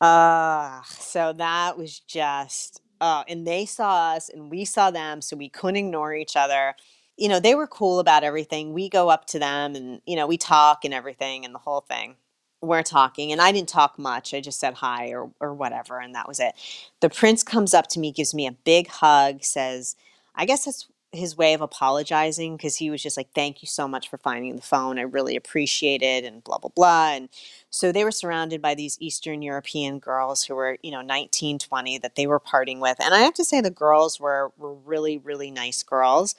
Uh, 0.00 0.82
so 0.88 1.32
that 1.34 1.78
was 1.78 2.00
just, 2.00 2.82
uh, 3.00 3.24
and 3.28 3.46
they 3.46 3.66
saw 3.66 4.12
us 4.14 4.28
and 4.28 4.50
we 4.50 4.64
saw 4.64 4.90
them, 4.90 5.20
so 5.22 5.36
we 5.36 5.48
couldn't 5.48 5.76
ignore 5.76 6.14
each 6.14 6.36
other. 6.36 6.74
You 7.16 7.28
know, 7.28 7.40
they 7.40 7.54
were 7.54 7.66
cool 7.66 7.98
about 8.00 8.24
everything. 8.24 8.72
We 8.72 8.88
go 8.88 9.08
up 9.10 9.26
to 9.28 9.38
them 9.38 9.74
and, 9.76 10.00
you 10.06 10.16
know, 10.16 10.26
we 10.26 10.38
talk 10.38 10.84
and 10.84 10.94
everything 10.94 11.44
and 11.44 11.54
the 11.54 11.58
whole 11.60 11.82
thing 11.82 12.16
we're 12.60 12.82
talking 12.82 13.32
and 13.32 13.40
I 13.40 13.52
didn't 13.52 13.68
talk 13.68 13.98
much. 13.98 14.34
I 14.34 14.40
just 14.40 14.60
said 14.60 14.74
hi 14.74 15.10
or 15.10 15.30
or 15.40 15.54
whatever 15.54 16.00
and 16.00 16.14
that 16.14 16.28
was 16.28 16.40
it. 16.40 16.54
The 17.00 17.10
prince 17.10 17.42
comes 17.42 17.74
up 17.74 17.88
to 17.88 18.00
me, 18.00 18.12
gives 18.12 18.34
me 18.34 18.46
a 18.46 18.52
big 18.52 18.88
hug, 18.88 19.44
says, 19.44 19.96
I 20.34 20.44
guess 20.44 20.64
that's 20.64 20.88
his 21.12 21.36
way 21.36 21.54
of 21.54 21.60
apologizing 21.62 22.56
because 22.56 22.76
he 22.76 22.90
was 22.90 23.02
just 23.02 23.16
like, 23.16 23.30
Thank 23.34 23.62
you 23.62 23.68
so 23.68 23.88
much 23.88 24.08
for 24.08 24.18
finding 24.18 24.56
the 24.56 24.62
phone. 24.62 24.98
I 24.98 25.02
really 25.02 25.36
appreciate 25.36 26.02
it 26.02 26.24
and 26.24 26.44
blah 26.44 26.58
blah 26.58 26.70
blah. 26.74 27.12
And 27.12 27.28
so 27.70 27.92
they 27.92 28.04
were 28.04 28.10
surrounded 28.12 28.62
by 28.62 28.74
these 28.74 28.98
Eastern 29.00 29.42
European 29.42 29.98
girls 29.98 30.44
who 30.44 30.54
were, 30.54 30.78
you 30.82 30.90
know, 30.90 31.02
19, 31.02 31.58
20 31.58 31.98
that 31.98 32.14
they 32.16 32.26
were 32.26 32.40
partying 32.40 32.80
with. 32.80 32.98
And 33.02 33.14
I 33.14 33.20
have 33.20 33.34
to 33.34 33.44
say 33.44 33.60
the 33.60 33.70
girls 33.70 34.20
were 34.20 34.52
were 34.58 34.74
really, 34.74 35.18
really 35.18 35.50
nice 35.50 35.82
girls. 35.82 36.34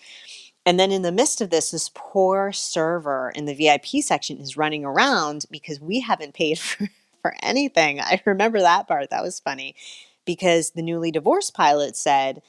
And 0.65 0.79
then 0.79 0.91
in 0.91 1.01
the 1.01 1.12
midst 1.12 1.41
of 1.41 1.49
this, 1.49 1.71
this 1.71 1.89
poor 1.95 2.51
server 2.51 3.32
in 3.36 3.45
the 3.45 3.55
VIP 3.55 4.03
section 4.03 4.38
is 4.39 4.58
running 4.58 4.86
around 4.86 5.45
because 5.49 5.82
we 5.82 6.01
haven't 6.01 6.36
paid 6.36 6.60
for, 6.60 6.89
for 7.21 7.36
anything. 7.41 7.99
I 7.99 8.21
remember 8.25 8.60
that 8.62 8.88
part. 8.88 9.10
That 9.10 9.23
was 9.23 9.39
funny 9.39 9.75
because 10.25 10.71
the 10.71 10.84
newly 10.84 11.12
divorced 11.12 11.55
pilot 11.55 11.95
said, 11.95 12.41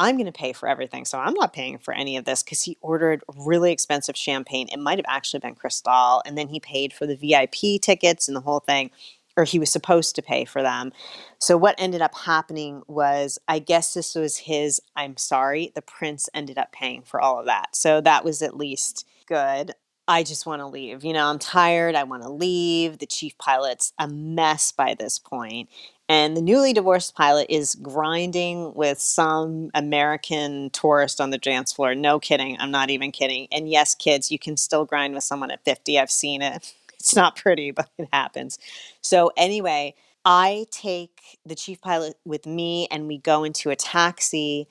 I'm 0.00 0.16
going 0.16 0.26
to 0.26 0.32
pay 0.32 0.54
for 0.54 0.66
everything. 0.66 1.04
So 1.04 1.18
I'm 1.18 1.34
not 1.34 1.52
paying 1.52 1.76
for 1.78 1.92
any 1.92 2.16
of 2.16 2.24
this 2.24 2.42
because 2.42 2.62
he 2.62 2.78
ordered 2.80 3.22
really 3.36 3.70
expensive 3.70 4.16
champagne. 4.16 4.66
It 4.72 4.78
might 4.78 4.98
have 4.98 5.04
actually 5.06 5.40
been 5.40 5.54
Cristal. 5.54 6.22
And 6.24 6.38
then 6.38 6.48
he 6.48 6.58
paid 6.58 6.94
for 6.94 7.06
the 7.06 7.16
VIP 7.16 7.82
tickets 7.82 8.26
and 8.26 8.34
the 8.34 8.40
whole 8.40 8.60
thing 8.60 8.90
or 9.36 9.44
he 9.44 9.58
was 9.58 9.70
supposed 9.70 10.16
to 10.16 10.22
pay 10.22 10.44
for 10.44 10.62
them. 10.62 10.92
So 11.38 11.56
what 11.56 11.76
ended 11.78 12.02
up 12.02 12.14
happening 12.14 12.82
was 12.88 13.38
I 13.46 13.58
guess 13.58 13.94
this 13.94 14.14
was 14.14 14.38
his 14.38 14.80
I'm 14.96 15.16
sorry, 15.18 15.70
the 15.74 15.82
prince 15.82 16.28
ended 16.34 16.58
up 16.58 16.72
paying 16.72 17.02
for 17.02 17.20
all 17.20 17.38
of 17.38 17.46
that. 17.46 17.76
So 17.76 18.00
that 18.00 18.24
was 18.24 18.42
at 18.42 18.56
least 18.56 19.06
good. 19.26 19.74
I 20.08 20.24
just 20.24 20.44
want 20.44 20.60
to 20.60 20.66
leave. 20.66 21.04
You 21.04 21.12
know, 21.12 21.26
I'm 21.26 21.38
tired. 21.38 21.94
I 21.94 22.02
want 22.02 22.24
to 22.24 22.30
leave. 22.30 22.98
The 22.98 23.06
chief 23.06 23.38
pilot's 23.38 23.92
a 23.98 24.08
mess 24.08 24.72
by 24.72 24.94
this 24.98 25.20
point. 25.20 25.68
And 26.10 26.36
the 26.36 26.42
newly 26.42 26.72
divorced 26.72 27.14
pilot 27.14 27.46
is 27.48 27.76
grinding 27.76 28.74
with 28.74 28.98
some 28.98 29.70
American 29.74 30.70
tourist 30.70 31.20
on 31.20 31.30
the 31.30 31.38
dance 31.38 31.72
floor. 31.72 31.94
No 31.94 32.18
kidding. 32.18 32.56
I'm 32.58 32.72
not 32.72 32.90
even 32.90 33.12
kidding. 33.12 33.46
And 33.52 33.70
yes, 33.70 33.94
kids, 33.94 34.28
you 34.28 34.36
can 34.36 34.56
still 34.56 34.84
grind 34.84 35.14
with 35.14 35.22
someone 35.22 35.52
at 35.52 35.64
50. 35.64 36.00
I've 36.00 36.10
seen 36.10 36.42
it. 36.42 36.74
It's 37.00 37.16
not 37.16 37.34
pretty, 37.34 37.70
but 37.70 37.88
it 37.96 38.10
happens. 38.12 38.58
So, 39.00 39.32
anyway, 39.34 39.94
I 40.26 40.66
take 40.70 41.38
the 41.46 41.54
chief 41.54 41.80
pilot 41.80 42.18
with 42.26 42.44
me 42.44 42.88
and 42.90 43.06
we 43.06 43.16
go 43.16 43.42
into 43.42 43.70
a 43.70 43.76
taxi. 43.76 44.68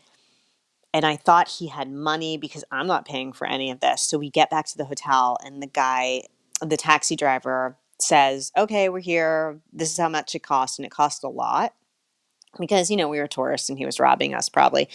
And 0.94 1.08
I 1.08 1.16
thought 1.16 1.48
he 1.48 1.70
had 1.70 1.90
money 1.90 2.38
because 2.38 2.64
I'm 2.70 2.86
not 2.86 3.08
paying 3.08 3.34
for 3.34 3.48
any 3.48 3.72
of 3.72 3.80
this. 3.80 4.04
So 4.04 4.20
we 4.20 4.30
get 4.30 4.52
back 4.52 4.68
to 4.68 4.78
the 4.78 4.86
hotel, 4.86 5.38
and 5.44 5.60
the 5.60 5.68
guy, 5.68 6.22
the 6.62 6.78
taxi 6.78 7.16
driver, 7.16 7.78
says, 8.02 8.52
Okay, 8.58 8.90
we're 8.90 9.00
here. 9.00 9.60
This 9.72 9.92
is 9.92 9.98
how 9.98 10.10
much 10.10 10.36
it 10.36 10.44
cost. 10.44 10.80
And 10.80 10.86
it 10.86 10.92
cost 10.92 11.24
a 11.24 11.30
lot 11.30 11.74
because, 12.60 12.90
you 12.90 12.98
know, 12.98 13.10
we 13.10 13.20
were 13.20 13.28
tourists 13.28 13.70
and 13.70 13.78
he 13.78 13.86
was 13.86 14.00
robbing 14.00 14.34
us 14.34 14.50
probably. 14.50 14.90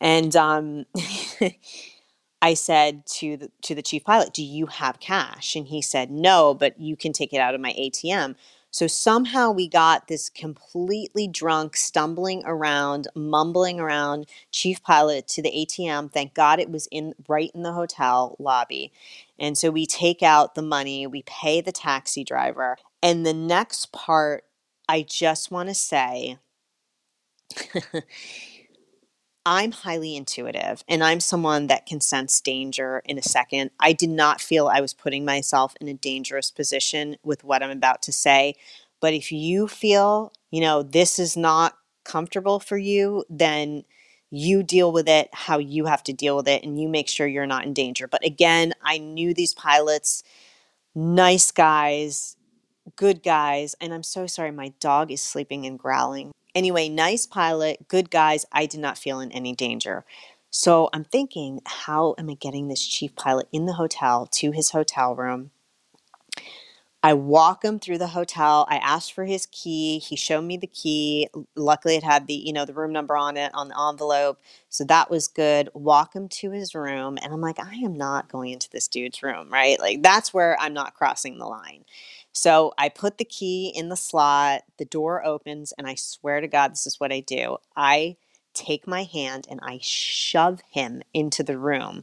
And 0.00 0.34
um, 0.36 0.86
I 2.42 2.54
said 2.54 3.06
to 3.06 3.36
the 3.36 3.50
to 3.62 3.74
the 3.74 3.82
chief 3.82 4.04
pilot, 4.04 4.34
"Do 4.34 4.42
you 4.42 4.66
have 4.66 5.00
cash?" 5.00 5.54
And 5.54 5.68
he 5.68 5.80
said, 5.80 6.10
"No, 6.10 6.54
but 6.54 6.78
you 6.80 6.96
can 6.96 7.12
take 7.12 7.32
it 7.32 7.38
out 7.38 7.54
of 7.54 7.60
my 7.60 7.72
ATM." 7.74 8.34
So 8.72 8.88
somehow 8.88 9.52
we 9.52 9.68
got 9.68 10.08
this 10.08 10.30
completely 10.30 11.28
drunk, 11.28 11.76
stumbling 11.76 12.42
around, 12.46 13.08
mumbling 13.14 13.80
around 13.80 14.26
chief 14.50 14.82
pilot 14.82 15.28
to 15.28 15.42
the 15.42 15.52
ATM. 15.52 16.12
Thank 16.12 16.34
God 16.34 16.60
it 16.60 16.70
was 16.70 16.88
in 16.90 17.14
right 17.28 17.52
in 17.54 17.64
the 17.64 17.74
hotel 17.74 18.36
lobby. 18.40 18.92
And 19.38 19.58
so 19.58 19.70
we 19.70 19.86
take 19.86 20.22
out 20.24 20.56
the 20.56 20.62
money, 20.62 21.06
we 21.06 21.22
pay 21.24 21.60
the 21.60 21.72
taxi 21.72 22.24
driver. 22.24 22.78
And 23.02 23.26
the 23.26 23.34
next 23.34 23.92
part, 23.92 24.44
I 24.88 25.02
just 25.02 25.52
want 25.52 25.70
to 25.70 25.76
say 25.76 26.38
I'm 29.44 29.72
highly 29.72 30.16
intuitive 30.16 30.84
and 30.88 31.02
I'm 31.02 31.18
someone 31.18 31.66
that 31.66 31.86
can 31.86 32.00
sense 32.00 32.40
danger 32.40 33.02
in 33.04 33.18
a 33.18 33.22
second. 33.22 33.70
I 33.80 33.92
did 33.92 34.10
not 34.10 34.40
feel 34.40 34.68
I 34.68 34.80
was 34.80 34.94
putting 34.94 35.24
myself 35.24 35.74
in 35.80 35.88
a 35.88 35.94
dangerous 35.94 36.50
position 36.50 37.16
with 37.24 37.42
what 37.42 37.62
I'm 37.62 37.70
about 37.70 38.02
to 38.02 38.12
say. 38.12 38.54
But 39.00 39.14
if 39.14 39.32
you 39.32 39.66
feel, 39.66 40.32
you 40.52 40.60
know, 40.60 40.84
this 40.84 41.18
is 41.18 41.36
not 41.36 41.76
comfortable 42.04 42.60
for 42.60 42.78
you, 42.78 43.24
then 43.28 43.82
you 44.30 44.62
deal 44.62 44.92
with 44.92 45.08
it 45.08 45.28
how 45.32 45.58
you 45.58 45.86
have 45.86 46.04
to 46.04 46.12
deal 46.12 46.36
with 46.36 46.48
it 46.48 46.62
and 46.62 46.80
you 46.80 46.88
make 46.88 47.08
sure 47.08 47.26
you're 47.26 47.46
not 47.46 47.64
in 47.64 47.74
danger. 47.74 48.06
But 48.06 48.24
again, 48.24 48.72
I 48.80 48.98
knew 48.98 49.34
these 49.34 49.54
pilots, 49.54 50.22
nice 50.94 51.50
guys, 51.50 52.36
good 52.94 53.22
guys. 53.24 53.74
And 53.80 53.92
I'm 53.92 54.04
so 54.04 54.26
sorry, 54.28 54.52
my 54.52 54.72
dog 54.78 55.10
is 55.10 55.20
sleeping 55.20 55.66
and 55.66 55.78
growling. 55.78 56.32
Anyway, 56.54 56.88
nice 56.88 57.26
pilot, 57.26 57.88
good 57.88 58.10
guys. 58.10 58.44
I 58.52 58.66
did 58.66 58.80
not 58.80 58.98
feel 58.98 59.20
in 59.20 59.32
any 59.32 59.54
danger. 59.54 60.04
So 60.50 60.90
I'm 60.92 61.04
thinking, 61.04 61.60
how 61.64 62.14
am 62.18 62.28
I 62.28 62.34
getting 62.34 62.68
this 62.68 62.86
chief 62.86 63.16
pilot 63.16 63.48
in 63.52 63.66
the 63.66 63.74
hotel 63.74 64.26
to 64.32 64.50
his 64.50 64.70
hotel 64.70 65.14
room? 65.16 65.50
I 67.02 67.14
walk 67.14 67.64
him 67.64 67.80
through 67.80 67.98
the 67.98 68.08
hotel. 68.08 68.64
I 68.70 68.76
asked 68.76 69.12
for 69.12 69.24
his 69.24 69.46
key. 69.46 69.98
He 69.98 70.14
showed 70.14 70.42
me 70.42 70.56
the 70.56 70.68
key. 70.68 71.28
Luckily, 71.56 71.96
it 71.96 72.04
had 72.04 72.28
the 72.28 72.34
you 72.34 72.52
know 72.52 72.64
the 72.64 72.74
room 72.74 72.92
number 72.92 73.16
on 73.16 73.36
it 73.36 73.50
on 73.54 73.68
the 73.68 73.88
envelope, 73.88 74.38
so 74.68 74.84
that 74.84 75.10
was 75.10 75.26
good. 75.26 75.68
Walk 75.74 76.14
him 76.14 76.28
to 76.28 76.52
his 76.52 76.74
room, 76.76 77.18
and 77.20 77.32
I'm 77.32 77.40
like, 77.40 77.58
I 77.58 77.74
am 77.76 77.96
not 77.96 78.30
going 78.30 78.50
into 78.52 78.70
this 78.70 78.86
dude's 78.86 79.22
room, 79.22 79.50
right? 79.50 79.80
Like 79.80 80.02
that's 80.02 80.32
where 80.32 80.56
I'm 80.60 80.74
not 80.74 80.94
crossing 80.94 81.38
the 81.38 81.46
line. 81.46 81.84
So 82.32 82.74
I 82.78 82.90
put 82.90 83.18
the 83.18 83.26
key 83.26 83.72
in 83.74 83.90
the 83.90 83.96
slot. 83.96 84.62
The 84.78 84.86
door 84.86 85.24
opens, 85.24 85.72
and 85.78 85.86
I 85.86 85.96
swear 85.96 86.40
to 86.40 86.48
God, 86.48 86.72
this 86.72 86.86
is 86.86 87.00
what 87.00 87.12
I 87.12 87.20
do. 87.20 87.58
I 87.76 88.16
take 88.54 88.86
my 88.88 89.04
hand 89.04 89.46
and 89.50 89.60
I 89.62 89.80
shove 89.82 90.60
him 90.72 91.02
into 91.14 91.42
the 91.44 91.58
room 91.58 92.00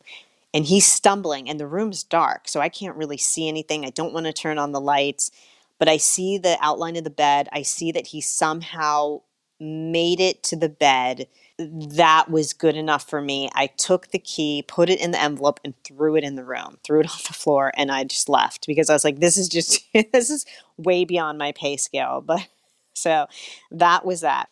and 0.53 0.65
he's 0.67 0.87
stumbling 0.87 1.49
and 1.49 1.59
the 1.61 1.67
room's 1.67 2.03
dark 2.03 2.49
so 2.49 2.61
i 2.61 2.69
can't 2.69 2.97
really 2.97 3.17
see 3.17 3.49
anything 3.49 3.85
i 3.85 3.91
don't 3.91 4.13
want 4.13 4.27
to 4.27 4.33
turn 4.33 4.59
on 4.59 4.73
the 4.73 4.81
lights 4.81 5.31
but 5.79 5.89
i 5.89 5.97
see 5.97 6.39
the 6.39 6.57
outline 6.61 6.97
of 6.97 7.05
the 7.05 7.11
bed 7.11 7.49
i 7.53 7.63
see 7.63 7.93
that 7.93 8.09
he 8.09 8.21
somehow 8.21 9.21
made 9.61 10.21
it 10.21 10.43
to 10.43 10.57
the 10.57 10.69
bed 10.69 11.27
that 11.59 12.29
was 12.29 12.53
good 12.53 12.75
enough 12.75 13.07
for 13.09 13.21
me 13.21 13.49
i 13.53 13.67
took 13.67 14.07
the 14.11 14.19
key 14.19 14.63
put 14.67 14.89
it 14.89 14.99
in 14.99 15.11
the 15.11 15.21
envelope 15.21 15.59
and 15.63 15.73
threw 15.83 16.15
it 16.15 16.23
in 16.23 16.35
the 16.35 16.43
room 16.43 16.77
threw 16.83 17.01
it 17.01 17.05
on 17.11 17.19
the 17.27 17.33
floor 17.33 17.71
and 17.75 17.91
i 17.91 18.03
just 18.03 18.29
left 18.29 18.65
because 18.65 18.89
i 18.89 18.93
was 18.93 19.03
like 19.03 19.19
this 19.19 19.37
is 19.37 19.49
just 19.49 19.81
this 20.13 20.29
is 20.29 20.45
way 20.77 21.05
beyond 21.05 21.37
my 21.37 21.51
pay 21.51 21.77
scale 21.77 22.21
but 22.25 22.47
so 22.93 23.27
that 23.71 24.05
was 24.05 24.21
that 24.21 24.49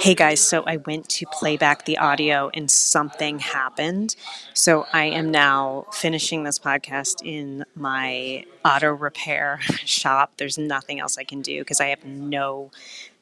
Hey 0.00 0.14
guys, 0.14 0.40
so 0.40 0.64
I 0.66 0.78
went 0.78 1.08
to 1.10 1.26
play 1.26 1.56
back 1.56 1.84
the 1.84 1.96
audio 1.98 2.50
and 2.52 2.70
something 2.70 3.38
happened. 3.38 4.16
So 4.52 4.84
I 4.92 5.04
am 5.04 5.30
now 5.30 5.86
finishing 5.92 6.42
this 6.42 6.58
podcast 6.58 7.24
in 7.24 7.64
my 7.76 8.44
auto 8.64 8.90
repair 8.90 9.60
shop. 9.84 10.32
There's 10.38 10.58
nothing 10.58 11.00
else 11.00 11.16
I 11.16 11.24
can 11.24 11.40
do 11.40 11.60
because 11.60 11.80
I 11.80 11.86
have 11.86 12.04
no 12.04 12.72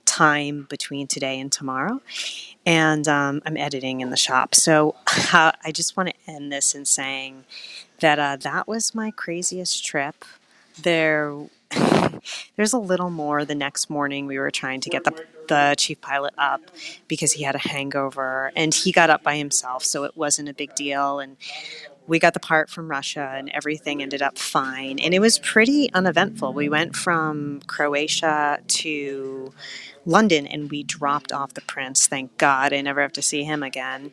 time 0.05 0.67
between 0.69 1.07
today 1.07 1.38
and 1.40 1.51
tomorrow. 1.51 2.01
And 2.67 3.07
um, 3.09 3.43
I'm 3.45 3.57
editing 3.57 4.01
in 4.01 4.11
the 4.11 4.17
shop. 4.17 4.55
So 4.55 4.97
uh, 5.33 5.53
I 5.64 5.73
just 5.73 5.97
want 5.97 6.11
to 6.11 6.31
end 6.31 6.53
this 6.53 6.75
in 6.75 6.85
saying 6.85 7.45
that 8.01 8.19
uh, 8.19 8.37
that 8.37 8.67
was 8.69 8.95
my 8.95 9.11
craziest 9.11 9.85
trip. 9.85 10.25
There 10.81 11.49
there's 12.57 12.73
a 12.73 12.79
little 12.79 13.11
more 13.11 13.45
the 13.45 13.55
next 13.55 13.90
morning 13.90 14.27
we 14.27 14.38
were 14.38 14.51
trying 14.51 14.81
to 14.81 14.90
get 14.90 15.05
the, 15.05 15.27
the 15.49 15.75
chief 15.77 16.01
pilot 16.01 16.35
up 16.38 16.61
because 17.09 17.33
he 17.33 17.43
had 17.43 17.55
a 17.55 17.59
hangover 17.59 18.53
and 18.57 18.75
he 18.75 18.93
got 18.93 19.11
up 19.11 19.23
by 19.23 19.37
himself 19.37 19.85
so 19.85 20.05
it 20.05 20.17
wasn't 20.17 20.49
a 20.49 20.55
big 20.55 20.75
deal 20.75 21.19
and 21.21 21.37
we 22.07 22.19
got 22.19 22.35
the 22.35 22.40
part 22.40 22.69
from 22.69 22.88
Russia 22.88 23.33
and 23.35 23.51
everything 23.55 24.03
ended 24.03 24.23
up 24.23 24.38
fine 24.38 24.99
and 24.99 25.14
it 25.14 25.21
was 25.21 25.38
pretty 25.38 25.93
uneventful 25.95 26.53
we 26.53 26.69
went 26.69 26.95
from 26.95 27.61
Croatia 27.67 28.59
to 28.69 29.53
London 30.07 30.47
and 30.47 30.71
we 30.71 30.83
dropped 30.83 31.33
off 31.33 31.55
the 31.55 31.61
prince. 31.62 32.07
Thank 32.07 32.37
God 32.38 32.73
I 32.73 32.81
never 32.81 33.01
have 33.03 33.12
to 33.14 33.23
see 33.23 33.45
him 33.45 33.62
again. 33.62 34.11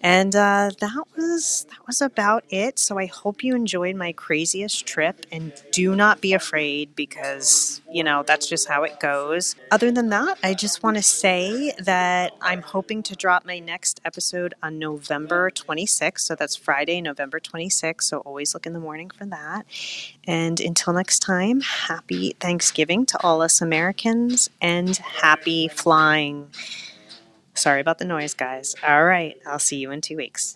And 0.00 0.34
uh, 0.34 0.70
that 0.80 1.04
was 1.16 1.66
that 1.70 1.86
was 1.86 2.02
about 2.02 2.44
it. 2.50 2.78
So 2.78 2.98
I 2.98 3.06
hope 3.06 3.44
you 3.44 3.54
enjoyed 3.54 3.96
my 3.96 4.12
craziest 4.12 4.86
trip 4.86 5.26
and 5.30 5.52
do 5.70 5.94
not 5.94 6.20
be 6.20 6.32
afraid 6.32 6.96
because 6.96 7.80
you 7.90 8.02
know 8.02 8.24
that's 8.26 8.48
just 8.48 8.68
how 8.68 8.82
it 8.82 8.98
goes. 9.00 9.54
Other 9.70 9.90
than 9.90 10.08
that, 10.10 10.38
I 10.42 10.54
just 10.54 10.82
want 10.82 10.96
to 10.96 11.02
say 11.02 11.72
that 11.78 12.32
I'm 12.40 12.62
hoping 12.62 13.02
to 13.04 13.16
drop 13.16 13.44
my 13.44 13.58
next 13.58 14.00
episode 14.04 14.54
on 14.62 14.78
November 14.78 15.50
26th. 15.50 16.20
So 16.20 16.34
that's 16.34 16.56
Friday, 16.56 17.00
November 17.00 17.38
26th. 17.40 18.02
So 18.02 18.18
always 18.18 18.54
look 18.54 18.66
in 18.66 18.72
the 18.72 18.80
morning 18.80 19.10
for 19.10 19.26
that. 19.26 19.66
And 20.26 20.60
until 20.60 20.92
next 20.92 21.20
time, 21.20 21.60
happy 21.60 22.34
Thanksgiving 22.40 23.06
to 23.06 23.22
all 23.22 23.42
us 23.42 23.60
Americans 23.60 24.50
and 24.60 24.96
happy 25.22 25.68
flying. 25.68 26.48
Sorry 27.54 27.80
about 27.80 27.98
the 27.98 28.04
noise, 28.04 28.34
guys. 28.34 28.74
All 28.86 29.04
right, 29.04 29.36
I'll 29.46 29.58
see 29.60 29.76
you 29.76 29.90
in 29.92 30.00
two 30.00 30.16
weeks. 30.16 30.50